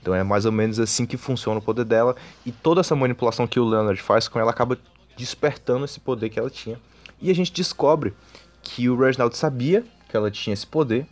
Então, 0.00 0.14
é 0.14 0.22
mais 0.22 0.44
ou 0.44 0.52
menos 0.52 0.78
assim 0.78 1.06
que 1.06 1.16
funciona 1.16 1.58
o 1.58 1.62
poder 1.62 1.84
dela. 1.84 2.14
E 2.44 2.52
toda 2.52 2.80
essa 2.80 2.94
manipulação 2.94 3.46
que 3.46 3.58
o 3.58 3.64
Leonard 3.64 4.00
faz 4.00 4.28
com 4.28 4.38
ela 4.38 4.50
acaba 4.50 4.78
despertando 5.16 5.84
esse 5.84 5.98
poder 5.98 6.28
que 6.28 6.38
ela 6.38 6.50
tinha. 6.50 6.78
E 7.20 7.30
a 7.30 7.34
gente 7.34 7.52
descobre 7.52 8.14
que 8.62 8.88
o 8.88 8.96
Reginald 8.96 9.36
sabia 9.36 9.84
que 10.08 10.16
ela 10.16 10.30
tinha 10.30 10.52
esse 10.52 10.66
poder, 10.66 11.06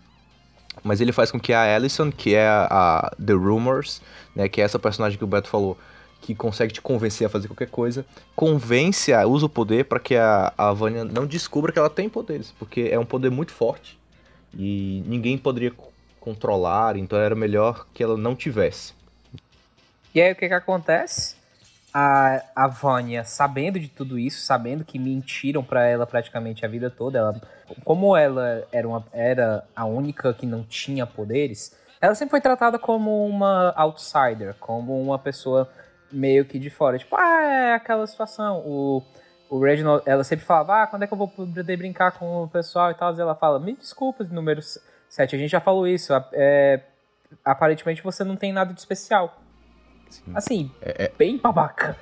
mas 0.83 1.01
ele 1.01 1.13
faz 1.13 1.31
com 1.31 1.41
que 1.41 1.53
a 1.53 1.75
Allison, 1.75 2.11
que 2.11 2.35
é 2.35 2.47
a, 2.47 2.67
a 2.71 3.11
The 3.17 3.33
Rumors, 3.33 4.03
né, 4.35 4.49
que 4.49 4.61
é 4.61 4.65
essa 4.65 4.79
personagem 4.79 5.17
que 5.17 5.25
o 5.25 5.27
Beto 5.27 5.49
falou, 5.49 5.79
que 6.25 6.35
consegue 6.35 6.73
te 6.73 6.81
convencer 6.81 7.27
a 7.27 7.31
fazer 7.31 7.49
qualquer 7.49 7.69
coisa, 7.69 8.07
convence, 8.35 9.13
a, 9.13 9.27
usa 9.27 9.45
o 9.45 9.49
poder 9.49 9.85
para 9.85 10.01
que 10.01 10.17
a, 10.17 10.53
a 10.57 10.73
Vanya 10.73 11.05
não 11.05 11.27
descubra 11.27 11.71
que 11.71 11.79
ela 11.79 11.91
tem 11.91 12.09
poderes, 12.09 12.53
porque 12.59 12.89
é 12.91 12.99
um 12.99 13.05
poder 13.05 13.31
muito 13.31 13.53
forte 13.53 13.99
e 14.57 15.03
ninguém 15.07 15.37
poderia 15.37 15.71
controlar, 16.19 16.97
então 16.97 17.19
era 17.19 17.35
melhor 17.35 17.87
que 17.93 18.03
ela 18.03 18.17
não 18.17 18.35
tivesse. 18.35 18.95
E 20.15 20.23
aí 20.23 20.33
o 20.33 20.37
que 20.37 20.49
que 20.49 20.55
acontece? 20.55 21.37
a, 21.95 22.43
a 22.57 22.67
Vânia, 22.67 23.23
sabendo 23.23 23.79
de 23.79 23.87
tudo 23.87 24.19
isso, 24.19 24.45
sabendo 24.45 24.85
que 24.85 24.99
mentiram 24.99 25.63
para 25.63 25.87
ela 25.87 26.05
praticamente 26.05 26.67
a 26.67 26.69
vida 26.69 26.91
toda, 26.91 27.19
ela, 27.21 27.41
como 27.85 28.17
ela 28.17 28.67
era, 28.73 28.89
uma, 28.89 29.07
era 29.13 29.65
a 29.77 29.85
única 29.85 30.35
que 30.35 30.45
não 30.45 30.65
tinha 30.65 31.07
poderes, 31.07 31.73
ela 32.01 32.17
sempre 32.17 32.33
foi 32.33 32.41
tratada 32.41 32.81
como 32.81 33.25
uma 33.25 33.73
outsider, 33.77 34.57
como 34.59 35.01
uma 35.01 35.21
pessoa 35.21 35.71
meio 36.15 36.45
que 36.45 36.59
de 36.59 36.71
fora. 36.71 36.99
Tipo, 36.99 37.17
ah, 37.17 37.43
é 37.43 37.75
aquela 37.75 38.07
situação. 38.07 38.63
O, 38.65 39.03
o 39.51 39.59
Reginald, 39.61 40.03
ela 40.07 40.25
sempre 40.25 40.45
falava, 40.45 40.83
ah, 40.83 40.87
quando 40.87 41.03
é 41.03 41.07
que 41.07 41.13
eu 41.13 41.19
vou 41.19 41.29
poder 41.29 41.77
brincar 41.77 42.13
com 42.13 42.45
o 42.45 42.49
pessoal 42.49 42.91
e 42.91 42.95
tal? 42.95 43.15
E 43.15 43.21
ela 43.21 43.35
fala, 43.35 43.59
me 43.59 43.75
desculpa, 43.75 44.25
número 44.25 44.61
7, 45.09 45.37
a 45.37 45.39
gente 45.39 45.51
já 45.51 45.61
falou 45.61 45.87
isso. 45.87 46.13
É, 46.33 46.81
aparentemente 47.45 48.03
você 48.03 48.25
não 48.25 48.37
tem 48.37 48.53
nada 48.53 48.73
de 48.73 48.81
especial. 48.81 49.41
Sim. 50.09 50.33
Assim, 50.35 50.71
é, 50.81 51.05
é, 51.05 51.13
bem 51.17 51.39
babaca. 51.39 51.97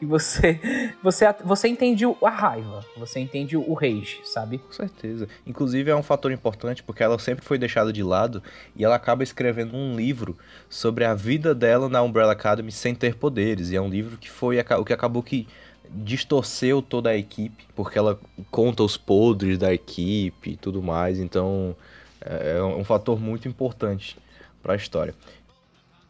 E 0.00 0.06
você, 0.06 0.60
você, 1.02 1.24
você 1.44 1.68
entende 1.68 2.04
a 2.22 2.30
raiva, 2.30 2.84
você 2.96 3.20
entende 3.20 3.56
o 3.56 3.72
rage, 3.74 4.20
sabe? 4.24 4.58
Com 4.58 4.72
certeza. 4.72 5.28
Inclusive 5.46 5.90
é 5.90 5.96
um 5.96 6.02
fator 6.02 6.32
importante 6.32 6.82
porque 6.82 7.02
ela 7.02 7.18
sempre 7.18 7.44
foi 7.44 7.58
deixada 7.58 7.92
de 7.92 8.02
lado 8.02 8.42
e 8.76 8.84
ela 8.84 8.96
acaba 8.96 9.22
escrevendo 9.22 9.76
um 9.76 9.96
livro 9.96 10.36
sobre 10.68 11.04
a 11.04 11.14
vida 11.14 11.54
dela 11.54 11.88
na 11.88 12.02
Umbrella 12.02 12.32
Academy 12.32 12.72
sem 12.72 12.94
ter 12.94 13.14
poderes. 13.14 13.70
E 13.70 13.76
é 13.76 13.80
um 13.80 13.88
livro 13.88 14.16
que 14.16 14.30
foi 14.30 14.58
o 14.58 14.84
que 14.84 14.92
acabou 14.92 15.22
que 15.22 15.46
distorceu 15.90 16.80
toda 16.82 17.10
a 17.10 17.16
equipe, 17.16 17.64
porque 17.76 17.98
ela 17.98 18.18
conta 18.50 18.82
os 18.82 18.96
podres 18.96 19.58
da 19.58 19.72
equipe 19.72 20.50
e 20.50 20.56
tudo 20.56 20.82
mais. 20.82 21.18
Então 21.18 21.76
é, 22.20 22.56
é 22.58 22.62
um 22.62 22.84
fator 22.84 23.20
muito 23.20 23.46
importante 23.46 24.16
para 24.62 24.72
a 24.72 24.76
história 24.76 25.14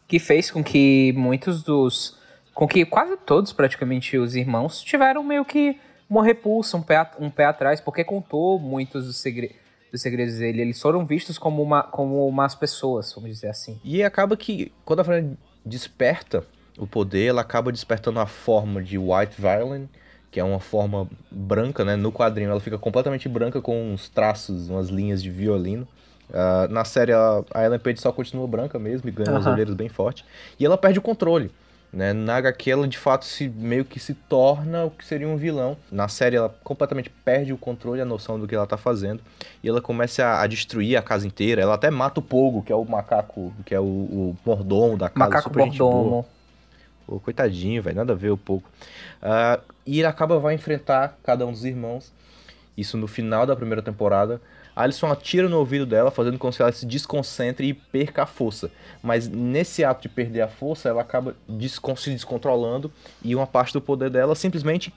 que 0.06 0.18
fez 0.18 0.50
com 0.50 0.62
que 0.62 1.12
muitos 1.16 1.62
dos. 1.62 2.16
Com 2.54 2.68
que 2.68 2.87
quase 2.87 3.16
todos, 3.16 3.52
praticamente, 3.52 4.16
os 4.16 4.34
irmãos 4.34 4.80
tiveram 4.80 5.23
meio 5.25 5.44
que 5.44 5.78
uma 6.08 6.25
repulsa, 6.25 6.76
um 6.76 6.82
pé, 6.82 7.11
um 7.18 7.28
pé 7.28 7.46
atrás, 7.46 7.80
porque 7.80 8.04
contou 8.04 8.58
muitos 8.58 9.06
dos, 9.06 9.16
segre, 9.16 9.56
dos 9.90 10.00
segredos 10.00 10.38
dele. 10.38 10.62
Eles 10.62 10.80
foram 10.80 11.04
vistos 11.04 11.37
como, 11.37 11.62
uma, 11.62 11.82
como 11.82 12.26
umas 12.26 12.54
pessoas, 12.54 13.12
vamos 13.12 13.30
dizer 13.30 13.49
assim. 13.49 13.80
E 13.82 14.02
acaba 14.02 14.37
que, 14.37 14.73
quando 14.84 15.00
a 15.00 15.04
Fran 15.04 15.37
desperta 15.66 16.44
o 16.78 16.87
poder, 16.87 17.26
ela 17.26 17.40
acaba 17.40 17.73
despertando 17.73 18.20
a 18.20 18.26
forma 18.26 18.82
de 18.82 18.96
White 18.96 19.40
Violin, 19.40 19.88
que 20.30 20.38
é 20.38 20.44
uma 20.44 20.61
forma 20.61 21.08
branca, 21.30 21.84
né? 21.84 21.96
No 21.96 22.12
quadrinho 22.12 22.50
ela 22.50 22.61
fica 22.61 22.78
completamente 22.78 23.28
branca 23.28 23.61
com 23.61 23.92
uns 23.92 24.08
traços, 24.08 24.68
umas 24.68 24.88
linhas 24.88 25.23
de 25.23 25.30
violino. 25.30 25.87
Uh, 26.28 26.73
na 26.73 26.84
série, 26.84 27.12
a, 27.12 27.44
a 27.52 27.64
Ellen 27.64 27.78
Page 27.78 28.00
só 28.00 28.11
continua 28.11 28.46
branca 28.46 28.78
mesmo 28.78 29.08
e 29.08 29.12
ganha 29.12 29.30
uhum. 29.30 29.37
as 29.37 29.46
olheiras 29.46 29.75
bem 29.75 29.88
forte. 29.88 30.25
E 30.58 30.64
ela 30.64 30.76
perde 30.76 30.99
o 30.99 31.02
controle. 31.02 31.50
Né? 31.94 32.12
Na 32.12 32.36
HQ, 32.36 32.70
ela 32.70 32.88
de 32.88 32.98
fato 32.98 33.24
se, 33.24 33.48
meio 33.48 33.84
que 33.84 34.00
se 34.00 34.14
torna 34.14 34.84
o 34.84 34.90
que 34.90 35.04
seria 35.04 35.28
um 35.28 35.36
vilão. 35.36 35.76
Na 35.92 36.08
série, 36.08 36.34
ela 36.34 36.48
completamente 36.64 37.08
perde 37.08 37.52
o 37.52 37.56
controle, 37.56 38.00
a 38.00 38.04
noção 38.04 38.38
do 38.38 38.48
que 38.48 38.54
ela 38.54 38.66
tá 38.66 38.76
fazendo. 38.76 39.22
E 39.62 39.68
ela 39.68 39.80
começa 39.80 40.24
a, 40.24 40.42
a 40.42 40.46
destruir 40.48 40.96
a 40.96 41.02
casa 41.02 41.24
inteira. 41.24 41.62
Ela 41.62 41.74
até 41.74 41.90
mata 41.90 42.18
o 42.18 42.22
Pogo, 42.22 42.62
que 42.62 42.72
é 42.72 42.76
o 42.76 42.84
macaco, 42.84 43.54
que 43.64 43.72
é 43.72 43.78
o, 43.78 43.84
o 43.84 44.36
mordomo 44.44 44.98
da 44.98 45.08
casa. 45.08 45.30
Macaco 45.30 45.56
mordomo. 45.56 46.26
Pô, 47.06 47.20
coitadinho, 47.20 47.80
velho, 47.80 47.96
nada 47.96 48.12
a 48.12 48.16
ver 48.16 48.30
o 48.30 48.36
Pogo. 48.36 48.64
Uh, 49.22 49.62
e 49.86 50.00
ele 50.00 50.08
acaba 50.08 50.40
vai 50.40 50.54
enfrentar 50.54 51.16
cada 51.22 51.46
um 51.46 51.52
dos 51.52 51.64
irmãos. 51.64 52.12
Isso 52.76 52.96
no 52.96 53.06
final 53.06 53.46
da 53.46 53.54
primeira 53.54 53.82
temporada. 53.82 54.40
Alison 54.74 55.10
atira 55.10 55.48
no 55.48 55.58
ouvido 55.58 55.86
dela, 55.86 56.10
fazendo 56.10 56.38
com 56.38 56.50
que 56.50 56.60
ela 56.60 56.72
se 56.72 56.84
desconcentre 56.84 57.68
e 57.68 57.74
perca 57.74 58.24
a 58.24 58.26
força. 58.26 58.70
Mas 59.02 59.28
nesse 59.28 59.84
ato 59.84 60.02
de 60.02 60.08
perder 60.08 60.42
a 60.42 60.48
força, 60.48 60.88
ela 60.88 61.02
acaba 61.02 61.36
se 61.96 62.10
descontrolando 62.10 62.92
e 63.22 63.34
uma 63.34 63.46
parte 63.46 63.72
do 63.72 63.80
poder 63.80 64.10
dela 64.10 64.34
simplesmente 64.34 64.92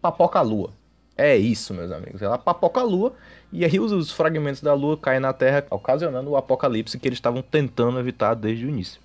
papoca 0.00 0.38
a 0.38 0.42
lua. 0.42 0.70
É 1.16 1.36
isso, 1.36 1.72
meus 1.72 1.90
amigos. 1.90 2.22
Ela 2.22 2.38
papoca 2.38 2.80
a 2.80 2.84
lua 2.84 3.14
e 3.52 3.64
aí 3.64 3.78
os, 3.78 4.10
fragmentos 4.10 4.60
da 4.60 4.74
lua 4.74 4.96
caem 4.96 5.20
na 5.20 5.32
Terra, 5.32 5.64
ocasionando 5.70 6.30
o 6.30 6.36
apocalipse 6.36 6.98
que 6.98 7.08
eles 7.08 7.18
estavam 7.18 7.42
tentando 7.42 7.98
evitar 7.98 8.34
desde 8.34 8.66
o 8.66 8.68
início. 8.68 9.00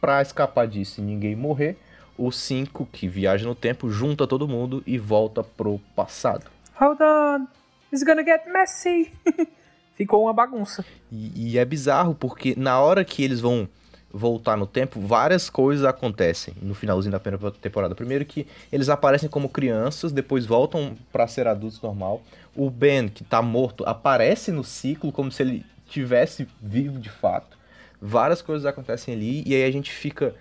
Para 0.00 0.22
escapar 0.22 0.66
disso 0.66 1.00
e 1.00 1.04
ninguém 1.04 1.36
morrer, 1.36 1.76
o 2.16 2.30
5, 2.30 2.86
que 2.86 3.08
viaja 3.08 3.46
no 3.46 3.54
tempo, 3.54 3.90
junta 3.90 4.26
todo 4.26 4.48
mundo 4.48 4.82
e 4.86 4.98
volta 4.98 5.42
pro 5.42 5.80
passado. 5.94 6.50
Hold 6.74 7.00
on! 7.00 7.61
It's 7.92 8.02
gonna 8.02 8.24
get 8.24 8.46
messy. 8.46 9.12
Ficou 9.94 10.22
uma 10.22 10.32
bagunça. 10.32 10.82
E, 11.10 11.52
e, 11.52 11.58
é 11.58 11.64
bizarro, 11.64 12.14
porque 12.14 12.54
na 12.56 12.80
hora 12.80 13.04
que 13.04 13.22
eles 13.22 13.38
vão 13.38 13.68
voltar 14.10 14.56
no 14.56 14.66
tempo, 14.66 14.98
várias 15.00 15.50
coisas 15.50 15.84
acontecem 15.84 16.54
no 16.62 16.74
finalzinho 16.74 17.12
da 17.12 17.20
primeira 17.20 17.50
temporada. 17.52 17.94
Primeiro 17.94 18.24
que 18.24 18.46
eles 18.72 18.88
aparecem 18.88 19.28
como 19.28 19.48
crianças, 19.48 20.10
depois 20.10 20.46
voltam 20.46 20.96
para 21.12 21.26
ser 21.26 21.46
adultos 21.46 21.80
normal. 21.82 22.22
O 22.56 22.70
Ben, 22.70 23.08
que 23.08 23.24
tá 23.24 23.42
morto, 23.42 23.84
aparece 23.86 24.50
no 24.50 24.64
ciclo 24.64 25.12
como 25.12 25.30
se 25.30 25.42
ele 25.42 25.66
tivesse 25.86 26.48
vivo 26.60 26.98
de 26.98 27.10
fato. 27.10 27.58
Várias 28.00 28.40
coisas 28.40 28.64
acontecem 28.64 29.14
ali 29.14 29.42
e 29.46 29.54
aí 29.54 29.64
a 29.64 29.70
gente 29.70 29.92
fica 29.92 30.34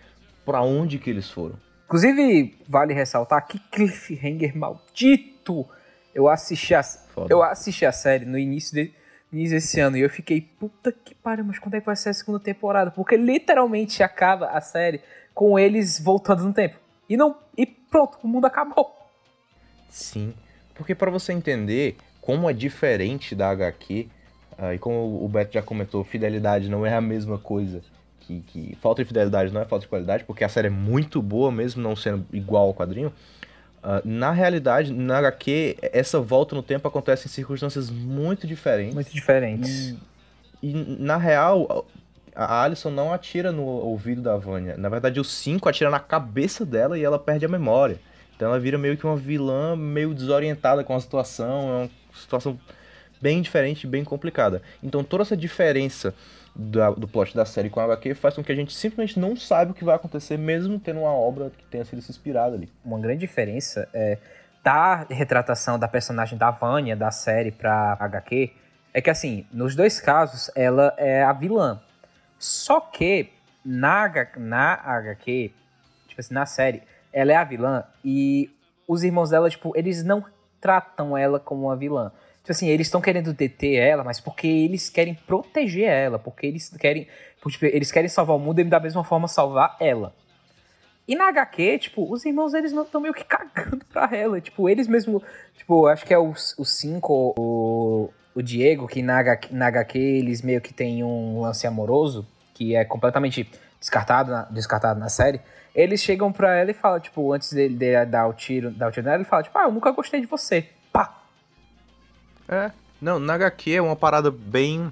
para 0.46 0.62
onde 0.62 0.98
que 0.98 1.10
eles 1.10 1.30
foram. 1.30 1.56
Inclusive, 1.86 2.58
vale 2.68 2.94
ressaltar 2.94 3.46
que 3.46 3.60
cliffhanger 3.60 4.58
maldito 4.58 5.68
eu 6.14 6.28
assisti 6.28 6.74
a, 6.76 6.82
eu 7.30 7.44
assisti 7.44 7.86
a 7.86 7.92
série 7.92 8.26
no 8.26 8.38
início, 8.38 8.74
de, 8.74 8.94
início 9.32 9.56
desse 9.56 9.80
ano 9.80 9.98
e 9.98 10.02
eu 10.02 10.10
fiquei, 10.10 10.42
puta 10.42 10.92
que 10.92 11.16
pariu, 11.16 11.46
mas 11.46 11.60
quando 11.60 11.76
é 11.76 11.80
que 11.80 11.86
vai 11.86 11.96
ser 11.96 12.10
a 12.10 12.14
segunda 12.14 12.40
temporada? 12.40 12.92
Porque 12.92 13.16
literalmente 13.16 14.04
acaba 14.04 14.48
a 14.48 14.62
série 14.62 15.02
com 15.34 15.58
eles 15.58 16.00
voltando 16.00 16.44
no 16.44 16.54
tempo. 16.54 16.78
E 17.10 17.18
não 17.18 17.38
e 17.58 17.66
pronto, 17.66 18.18
o 18.24 18.28
mundo 18.28 18.46
acabou. 18.46 18.96
Sim, 19.90 20.34
porque 20.76 20.96
para 20.96 21.12
você 21.12 21.34
entender 21.34 21.98
como 22.22 22.50
é 22.50 22.54
diferente 22.54 23.36
da 23.36 23.50
HQ, 23.50 24.08
uh, 24.52 24.56
ah, 24.58 24.76
e 24.76 24.80
como 24.80 25.24
o 25.24 25.28
Beto 25.28 25.54
já 25.54 25.62
comentou, 25.62 26.04
fidelidade 26.04 26.70
não 26.70 26.86
é 26.86 26.94
a 26.94 27.02
mesma 27.02 27.38
coisa. 27.38 27.82
Que, 28.22 28.42
que 28.42 28.78
falta 28.80 29.02
de 29.02 29.08
fidelidade 29.08 29.52
não 29.52 29.62
é 29.62 29.66
falta 29.66 29.84
de 29.84 29.90
qualidade, 29.90 30.24
porque 30.24 30.44
a 30.44 30.50
série 30.50 30.68
é 30.68 30.70
muito 30.70 31.22
boa, 31.22 31.52
mesmo 31.52 31.82
não 31.82 31.96
sendo 31.96 32.26
igual 32.32 32.68
ao 32.68 32.74
quadrinho. 32.74 33.12
Uh, 33.84 34.08
na 34.08 34.32
realidade, 34.32 34.94
na 34.94 35.18
HQ, 35.18 35.78
essa 35.82 36.20
volta 36.20 36.56
no 36.56 36.62
tempo 36.62 36.88
acontece 36.88 37.28
em 37.28 37.32
circunstâncias 37.32 37.90
muito 37.90 38.46
diferentes. 38.46 38.94
Muito 38.94 39.12
diferentes. 39.12 39.96
E, 40.62 40.70
e 40.70 40.74
na 41.00 41.18
real, 41.18 41.86
a 42.36 42.64
Alison 42.64 42.92
não 42.92 43.12
atira 43.12 43.52
no 43.52 43.64
ouvido 43.64 44.22
da 44.22 44.38
Vânia. 44.38 44.78
Na 44.78 44.88
verdade, 44.88 45.20
o 45.20 45.24
5 45.24 45.68
atira 45.68 45.90
na 45.90 46.00
cabeça 46.00 46.66
dela 46.66 46.98
e 46.98 47.04
ela 47.04 47.18
perde 47.18 47.46
a 47.46 47.50
memória. 47.50 48.00
Então 48.36 48.50
ela 48.50 48.60
vira 48.60 48.78
meio 48.78 48.98
que 48.98 49.06
uma 49.06 49.18
vilã 49.18 49.76
meio 49.76 50.14
desorientada 50.14 50.84
com 50.84 50.96
a 50.96 51.00
situação. 51.00 51.70
É 51.70 51.74
uma 51.84 51.90
situação 52.14 52.60
bem 53.22 53.42
diferente, 53.42 53.86
bem 53.86 54.04
complicada. 54.04 54.62
Então 54.82 55.04
toda 55.04 55.24
essa 55.24 55.38
diferença 55.38 56.14
da, 56.56 56.92
do 56.92 57.08
plot 57.08 57.36
da 57.36 57.46
série 57.46 57.70
com 57.70 57.80
a 57.80 57.86
HQ 57.86 58.16
faz 58.16 58.36
com 58.36 58.44
que 58.44 58.52
a 58.52 58.56
gente 58.56 58.74
simplesmente 58.74 59.20
não 59.20 59.36
saiba 59.36 59.72
o 59.72 59.74
que 59.74 59.84
vai 59.84 59.96
acontecer, 59.96 60.38
mesmo 60.38 60.80
tendo 60.80 61.02
uma 61.02 61.12
obra 61.12 61.52
que 61.58 61.64
tenha 61.66 61.86
sido 61.86 62.00
inspirada 62.00 62.56
ali. 62.56 62.70
Uma 62.84 63.00
grande 63.00 63.20
diferença 63.20 63.88
é 63.94 64.18
da 64.64 65.06
retratação 65.10 65.80
da 65.80 65.88
personagem 65.88 66.38
da 66.38 66.52
Vânia 66.52 66.96
da 66.96 67.10
série 67.10 67.52
pra 67.52 67.98
HQ 68.00 68.52
é 68.94 69.02
que 69.02 69.10
assim, 69.10 69.46
nos 69.52 69.76
dois 69.76 70.00
casos 70.00 70.52
ela 70.56 70.94
é 70.98 71.24
a 71.24 71.34
vilã. 71.34 71.80
Só 72.38 72.80
que 72.80 73.30
na, 73.64 74.10
na 74.38 74.74
HQ, 74.74 75.52
tipo 76.08 76.22
assim, 76.22 76.34
na 76.34 76.46
série, 76.46 76.82
ela 77.14 77.32
é 77.32 77.36
a 77.36 77.44
vilã 77.44 77.84
e 78.04 78.50
os 78.88 79.04
irmãos 79.04 79.30
dela, 79.30 79.50
tipo, 79.50 79.72
eles 79.76 80.04
não 80.04 80.26
tratam 80.60 81.18
ela 81.18 81.40
como 81.40 81.68
uma 81.68 81.76
vilã. 81.76 82.12
Tipo 82.42 82.52
assim, 82.52 82.70
eles 82.70 82.88
estão 82.88 83.00
querendo 83.00 83.34
deter 83.34 83.76
ela, 83.76 84.04
mas 84.04 84.20
porque 84.20 84.48
eles 84.48 84.90
querem 84.90 85.14
proteger 85.14 85.88
ela, 85.88 86.18
porque 86.18 86.48
eles 86.48 86.70
querem, 86.70 87.08
tipo, 87.48 87.66
eles 87.66 87.92
querem 87.92 88.10
salvar 88.10 88.36
o 88.36 88.40
mundo 88.40 88.60
e 88.60 88.64
da 88.64 88.80
mesma 88.80 89.04
forma 89.04 89.28
salvar 89.28 89.78
ela. 89.80 90.14
E 91.08 91.16
na 91.16 91.28
HQ, 91.28 91.80
tipo, 91.80 92.12
os 92.12 92.26
irmãos 92.26 92.54
eles 92.54 92.72
estão 92.72 93.02
meio 93.02 93.14
que 93.14 93.24
cagando 93.26 93.86
pra 93.86 94.10
ela. 94.12 94.40
Tipo, 94.42 94.70
eles 94.70 94.88
mesmo. 94.88 95.22
Tipo, 95.56 95.86
acho 95.88 96.06
que 96.06 96.14
é 96.14 96.18
os 96.18 96.56
cinco, 96.64 97.36
o, 97.38 98.10
o 98.34 98.42
Diego, 98.42 98.88
que 98.88 99.02
na 99.02 99.20
HQ, 99.20 99.54
na 99.54 99.68
HQ 99.68 100.00
eles 100.00 100.42
meio 100.42 100.62
que 100.62 100.74
tem 100.74 101.04
um 101.04 101.42
lance 101.42 101.68
amoroso, 101.68 102.28
que 102.54 102.76
é 102.76 102.84
completamente 102.86 103.50
descartado 103.80 104.32
na, 104.32 104.44
descartado 104.44 105.00
na 105.00 105.10
série. 105.10 105.42
Eles 105.76 106.02
chegam 106.02 106.32
pra 106.32 106.56
ela 106.58 106.72
e 106.72 106.74
falam, 106.74 107.00
tipo, 107.00 107.32
antes 107.32 107.54
dele, 107.54 107.76
dele 107.76 108.06
dar 108.06 108.28
o 108.28 108.34
tiro, 108.34 108.72
dar 108.72 108.88
o 108.88 108.92
tiro 108.92 109.06
nela, 109.06 109.18
ele 109.18 109.26
fala, 109.26 109.44
tipo, 109.44 109.58
ah, 109.58 109.64
eu 109.64 109.72
nunca 109.72 109.92
gostei 109.92 110.20
de 110.22 110.28
você. 110.28 110.68
É. 112.48 112.72
Não, 113.02 113.20
na 113.20 113.34
HQ 113.34 113.72
é 113.72 113.82
uma 113.82 113.96
parada 113.96 114.30
bem 114.30 114.92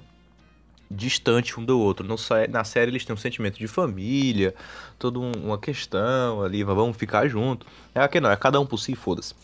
distante 0.90 1.58
um 1.58 1.64
do 1.64 1.78
outro. 1.78 2.04
No, 2.04 2.16
na 2.48 2.64
série 2.64 2.90
eles 2.90 3.04
têm 3.04 3.14
um 3.14 3.18
sentimento 3.18 3.58
de 3.58 3.68
família, 3.68 4.54
toda 4.98 5.20
um, 5.20 5.30
uma 5.44 5.58
questão 5.58 6.42
ali, 6.42 6.64
vamos 6.64 6.96
ficar 6.96 7.28
junto. 7.28 7.66
É 7.94 8.00
aqui 8.00 8.18
não, 8.20 8.30
é 8.30 8.36
cada 8.36 8.58
um 8.58 8.66
por 8.66 8.78
si, 8.78 8.94
foda-se. 8.96 9.34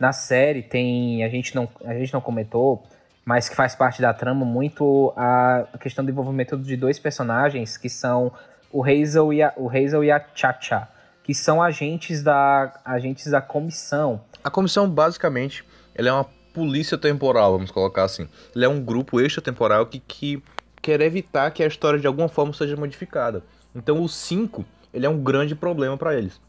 Na 0.00 0.12
série 0.12 0.62
tem, 0.62 1.22
a 1.22 1.28
gente 1.28 1.54
não, 1.54 1.68
a 1.84 1.94
gente 1.94 2.12
não 2.12 2.20
comentou, 2.20 2.82
mas 3.24 3.48
que 3.48 3.54
faz 3.54 3.74
parte 3.74 4.00
da 4.00 4.14
trama 4.14 4.44
muito 4.44 5.12
a 5.16 5.66
questão 5.78 6.04
do 6.04 6.10
envolvimento 6.10 6.56
de 6.56 6.76
dois 6.76 6.98
personagens 6.98 7.76
que 7.76 7.88
são 7.88 8.32
o 8.72 8.82
Hazel 8.82 9.32
e 9.32 9.42
a, 9.42 9.52
o 9.56 9.68
Hazel 9.68 10.02
e 10.02 10.10
a 10.10 10.24
Chacha, 10.34 10.88
que 11.22 11.34
são 11.34 11.62
agentes 11.62 12.22
da 12.22 12.80
agentes 12.84 13.30
da 13.30 13.42
comissão. 13.42 14.22
A 14.42 14.50
comissão 14.50 14.88
basicamente, 14.88 15.62
ela 15.94 16.08
é 16.08 16.12
uma 16.12 16.26
polícia 16.52 16.98
temporal, 16.98 17.52
vamos 17.52 17.70
colocar 17.70 18.04
assim. 18.04 18.28
Ele 18.54 18.64
é 18.64 18.68
um 18.68 18.80
grupo 18.80 19.20
extratemporal 19.20 19.86
que, 19.86 19.98
que 20.00 20.42
quer 20.80 21.00
evitar 21.00 21.50
que 21.50 21.62
a 21.62 21.66
história 21.66 21.98
de 21.98 22.06
alguma 22.06 22.28
forma 22.28 22.52
seja 22.52 22.76
modificada. 22.76 23.42
Então 23.74 24.02
o 24.02 24.08
5, 24.08 24.64
ele 24.92 25.06
é 25.06 25.08
um 25.08 25.22
grande 25.22 25.54
problema 25.54 25.96
para 25.96 26.16
eles. 26.16 26.40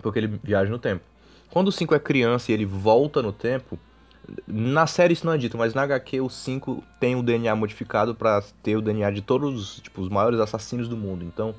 Porque 0.00 0.18
ele 0.18 0.38
viaja 0.42 0.70
no 0.70 0.78
tempo. 0.78 1.02
Quando 1.50 1.68
o 1.68 1.72
5 1.72 1.94
é 1.94 1.98
criança 1.98 2.50
e 2.50 2.54
ele 2.54 2.66
volta 2.66 3.22
no 3.22 3.32
tempo, 3.32 3.78
na 4.46 4.86
série 4.86 5.14
isso 5.14 5.24
não 5.24 5.32
é 5.32 5.38
dito, 5.38 5.56
mas 5.56 5.74
na 5.74 5.82
HQ 5.82 6.20
o 6.20 6.28
5 6.28 6.82
tem 7.00 7.16
o 7.16 7.22
DNA 7.22 7.54
modificado 7.54 8.14
para 8.14 8.42
ter 8.62 8.76
o 8.76 8.82
DNA 8.82 9.10
de 9.10 9.22
todos 9.22 9.80
tipo, 9.80 10.02
os 10.02 10.08
maiores 10.08 10.40
assassinos 10.40 10.88
do 10.88 10.96
mundo. 10.96 11.24
Então, 11.24 11.54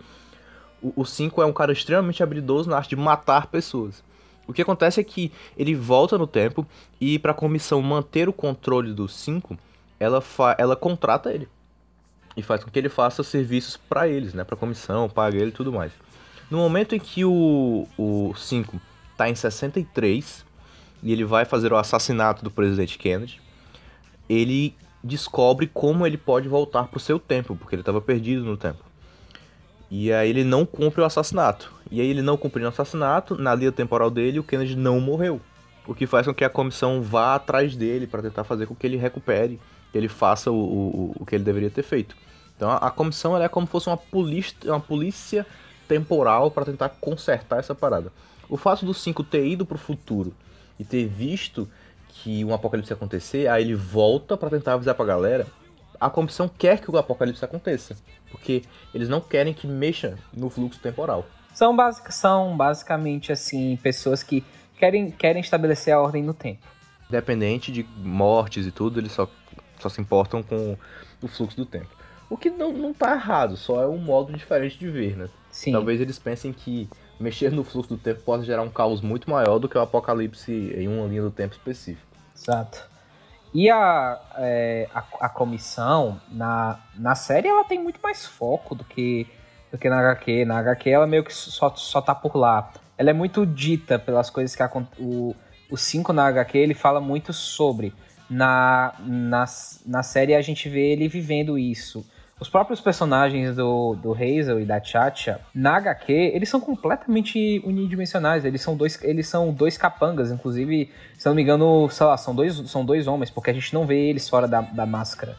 o 0.81 1.05
5 1.05 1.41
é 1.41 1.45
um 1.45 1.53
cara 1.53 1.71
extremamente 1.71 2.21
habilidoso 2.21 2.69
na 2.69 2.77
arte 2.77 2.89
de 2.89 2.95
matar 2.95 3.47
pessoas. 3.47 4.03
O 4.47 4.53
que 4.53 4.61
acontece 4.61 4.99
é 4.99 5.03
que 5.03 5.31
ele 5.57 5.75
volta 5.75 6.17
no 6.17 6.25
tempo 6.25 6.65
e 6.99 7.19
para 7.19 7.31
a 7.31 7.35
comissão 7.35 7.81
manter 7.81 8.29
o 8.29 8.33
controle 8.33 8.93
do 8.93 9.07
5, 9.07 9.57
ela, 9.99 10.23
ela 10.57 10.75
contrata 10.75 11.31
ele. 11.31 11.47
E 12.35 12.41
faz 12.41 12.63
com 12.63 12.71
que 12.71 12.79
ele 12.79 12.87
faça 12.87 13.23
serviços 13.23 13.75
para 13.75 14.07
eles, 14.07 14.33
né? 14.33 14.43
Para 14.43 14.55
a 14.55 14.57
comissão, 14.57 15.09
paga 15.09 15.37
ele 15.37 15.49
e 15.49 15.53
tudo 15.53 15.73
mais. 15.73 15.91
No 16.49 16.59
momento 16.59 16.95
em 16.95 16.99
que 16.99 17.25
o 17.25 17.85
5 18.35 18.79
está 19.11 19.29
em 19.29 19.35
63 19.35 20.45
e 21.03 21.11
ele 21.11 21.25
vai 21.25 21.43
fazer 21.43 21.73
o 21.73 21.77
assassinato 21.77 22.43
do 22.43 22.49
presidente 22.49 22.97
Kennedy, 22.97 23.41
ele 24.29 24.75
descobre 25.03 25.67
como 25.67 26.05
ele 26.05 26.17
pode 26.17 26.47
voltar 26.47 26.87
para 26.87 26.97
o 26.97 27.01
seu 27.01 27.19
tempo, 27.19 27.55
porque 27.55 27.75
ele 27.75 27.81
estava 27.81 27.99
perdido 27.99 28.43
no 28.43 28.55
tempo. 28.55 28.86
E 29.89 30.11
aí 30.11 30.29
ele 30.29 30.43
não 30.43 30.65
cumpre 30.65 31.01
o 31.01 31.05
assassinato. 31.05 31.71
E 31.89 32.01
aí 32.01 32.07
ele 32.09 32.21
não 32.21 32.37
cumprindo 32.37 32.67
o 32.67 32.69
assassinato, 32.69 33.35
na 33.35 33.55
linha 33.55 33.71
temporal 33.71 34.09
dele, 34.09 34.39
o 34.39 34.43
Kennedy 34.43 34.75
não 34.75 34.99
morreu. 34.99 35.39
O 35.87 35.95
que 35.95 36.05
faz 36.05 36.27
com 36.27 36.33
que 36.33 36.43
a 36.43 36.49
comissão 36.49 37.01
vá 37.01 37.35
atrás 37.35 37.75
dele 37.75 38.05
para 38.05 38.21
tentar 38.21 38.43
fazer 38.43 38.65
com 38.65 38.75
que 38.75 38.85
ele 38.85 38.97
recupere, 38.97 39.59
que 39.91 39.97
ele 39.97 40.09
faça 40.09 40.51
o, 40.51 40.55
o, 40.55 41.15
o 41.19 41.25
que 41.25 41.35
ele 41.35 41.45
deveria 41.45 41.69
ter 41.69 41.83
feito. 41.83 42.15
Então 42.55 42.69
a, 42.69 42.77
a 42.77 42.91
comissão 42.91 43.41
é 43.41 43.47
como 43.47 43.65
se 43.65 43.71
fosse 43.71 43.87
uma 43.87 43.95
polícia, 43.95 44.55
uma 44.65 44.81
polícia 44.81 45.45
temporal 45.87 46.51
para 46.51 46.65
tentar 46.65 46.89
consertar 46.89 47.59
essa 47.59 47.73
parada. 47.73 48.11
O 48.49 48.57
fato 48.57 48.85
do 48.85 48.93
5 48.93 49.23
ter 49.23 49.45
ido 49.47 49.65
para 49.65 49.75
o 49.75 49.79
futuro 49.79 50.33
e 50.77 50.83
ter 50.83 51.07
visto 51.07 51.69
que 52.09 52.43
um 52.43 52.53
apocalipse 52.53 52.91
acontecer, 52.91 53.47
aí 53.47 53.63
ele 53.63 53.75
volta 53.75 54.35
para 54.35 54.49
tentar 54.49 54.73
avisar 54.73 54.95
pra 54.95 55.05
galera, 55.05 55.47
a 55.99 56.09
comissão 56.09 56.47
quer 56.47 56.79
que 56.79 56.89
o 56.89 56.97
apocalipse 56.97 57.43
aconteça, 57.43 57.95
porque 58.31 58.63
eles 58.93 59.09
não 59.09 59.21
querem 59.21 59.53
que 59.53 59.67
mexa 59.67 60.17
no 60.33 60.49
fluxo 60.49 60.79
temporal. 60.79 61.25
São, 61.53 61.75
basic, 61.75 62.13
são 62.13 62.55
basicamente 62.55 63.31
assim 63.31 63.77
pessoas 63.77 64.21
que 64.21 64.43
querem, 64.77 65.09
querem 65.11 65.41
estabelecer 65.41 65.93
a 65.93 65.99
ordem 65.99 66.23
no 66.23 66.33
tempo. 66.33 66.65
Independente 67.09 67.71
de 67.71 67.83
mortes 67.97 68.65
e 68.67 68.71
tudo, 68.71 68.99
eles 68.99 69.11
só, 69.11 69.27
só 69.79 69.89
se 69.89 69.99
importam 69.99 70.43
com 70.43 70.77
o 71.21 71.27
fluxo 71.27 71.57
do 71.57 71.65
tempo. 71.65 71.89
O 72.29 72.37
que 72.37 72.49
não, 72.49 72.73
não 72.73 72.93
tá 72.93 73.13
errado, 73.13 73.55
só 73.55 73.81
é 73.81 73.87
um 73.87 73.97
modo 73.97 74.33
diferente 74.33 74.77
de 74.77 74.89
ver, 74.89 75.15
né? 75.15 75.29
Sim. 75.49 75.71
Talvez 75.71 76.01
eles 76.01 76.19
pensem 76.19 76.51
que 76.51 76.89
mexer 77.19 77.51
no 77.51 77.63
fluxo 77.63 77.89
do 77.89 77.97
tempo 77.97 78.21
pode 78.21 78.45
gerar 78.45 78.61
um 78.61 78.69
caos 78.69 79.01
muito 79.01 79.29
maior 79.29 79.57
do 79.57 79.67
que 79.67 79.77
o 79.77 79.81
apocalipse 79.81 80.51
em 80.51 80.87
uma 80.87 81.07
linha 81.07 81.21
do 81.21 81.31
tempo 81.31 81.55
específico. 81.55 82.05
Exato. 82.35 82.87
E 83.59 83.71
a, 83.71 84.21
é, 84.35 84.87
a, 84.93 85.03
a, 85.21 85.29
comissão, 85.29 86.21
na, 86.29 86.79
na 86.95 87.15
série, 87.15 87.47
ela 87.47 87.63
tem 87.63 87.81
muito 87.81 87.99
mais 88.03 88.23
foco 88.23 88.75
do 88.75 88.83
que, 88.83 89.25
do 89.71 89.79
que 89.79 89.89
na 89.89 89.97
HQ. 89.97 90.45
Na 90.45 90.59
HQ, 90.59 90.87
ela 90.91 91.07
meio 91.07 91.23
que 91.23 91.33
só, 91.33 91.73
só 91.75 91.99
tá 91.99 92.13
por 92.13 92.35
lá. 92.37 92.71
Ela 92.95 93.09
é 93.09 93.13
muito 93.13 93.47
dita 93.47 93.97
pelas 93.97 94.29
coisas 94.29 94.55
que 94.55 94.61
a, 94.61 94.71
o 94.99 95.75
5 95.75 96.13
na 96.13 96.27
HQ, 96.27 96.55
ele 96.55 96.75
fala 96.75 97.01
muito 97.01 97.33
sobre. 97.33 97.95
Na, 98.29 98.93
na, 98.99 99.45
na 99.87 100.03
série, 100.03 100.35
a 100.35 100.41
gente 100.43 100.69
vê 100.69 100.91
ele 100.91 101.07
vivendo 101.07 101.57
isso. 101.57 102.05
Os 102.39 102.47
próprios 102.47 102.79
personagens 102.79 103.55
do, 103.55 103.95
do 103.95 104.13
Hazel 104.13 104.59
e 104.59 104.65
da 104.65 104.81
Chacha, 104.81 105.41
na 105.55 105.77
HQ, 105.77 106.13
eles 106.13 106.47
são 106.47 106.59
completamente 106.61 107.61
unidimensionais. 107.65 108.45
Eles 108.45 108.61
são 108.61 108.77
dois, 108.77 109.01
eles 109.03 109.27
são 109.27 109.51
dois 109.51 109.75
capangas, 109.75 110.31
inclusive, 110.31 110.91
se 111.17 111.27
não 111.27 111.33
me 111.33 111.41
engano, 111.41 111.89
sei 111.89 112.05
lá, 112.05 112.15
são 112.15 112.35
dois, 112.35 112.55
são 112.69 112.85
dois 112.85 113.07
homens, 113.07 113.31
porque 113.31 113.49
a 113.49 113.53
gente 113.53 113.73
não 113.73 113.87
vê 113.87 114.09
eles 114.09 114.29
fora 114.29 114.47
da, 114.47 114.61
da 114.61 114.85
máscara. 114.85 115.35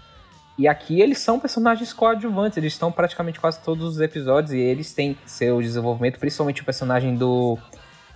E 0.59 0.67
aqui 0.67 1.01
eles 1.01 1.19
são 1.19 1.39
personagens 1.39 1.93
coadjuvantes, 1.93 2.59
eles 2.59 2.73
estão 2.73 2.91
praticamente 2.91 3.39
quase 3.39 3.61
todos 3.61 3.85
os 3.85 4.01
episódios 4.01 4.53
e 4.53 4.59
eles 4.59 4.93
têm 4.93 5.17
seu 5.25 5.63
desenvolvimento, 5.63 6.19
principalmente 6.19 6.63
o 6.63 6.65
personagem 6.65 7.15
do 7.15 7.57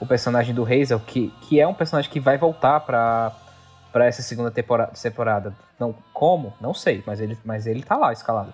o 0.00 0.06
personagem 0.06 0.52
do 0.52 0.64
Hazel, 0.64 0.98
que, 0.98 1.32
que 1.42 1.60
é 1.60 1.68
um 1.68 1.72
personagem 1.72 2.10
que 2.10 2.18
vai 2.18 2.36
voltar 2.36 2.80
para 2.80 3.32
para 3.92 4.06
essa 4.06 4.22
segunda 4.22 4.50
temporada, 4.50 4.90
temporada. 5.00 5.54
Não 5.78 5.94
como? 6.12 6.52
Não 6.60 6.74
sei, 6.74 7.00
mas 7.06 7.20
ele 7.20 7.38
mas 7.44 7.64
ele 7.68 7.84
tá 7.84 7.96
lá 7.96 8.12
escalado. 8.12 8.52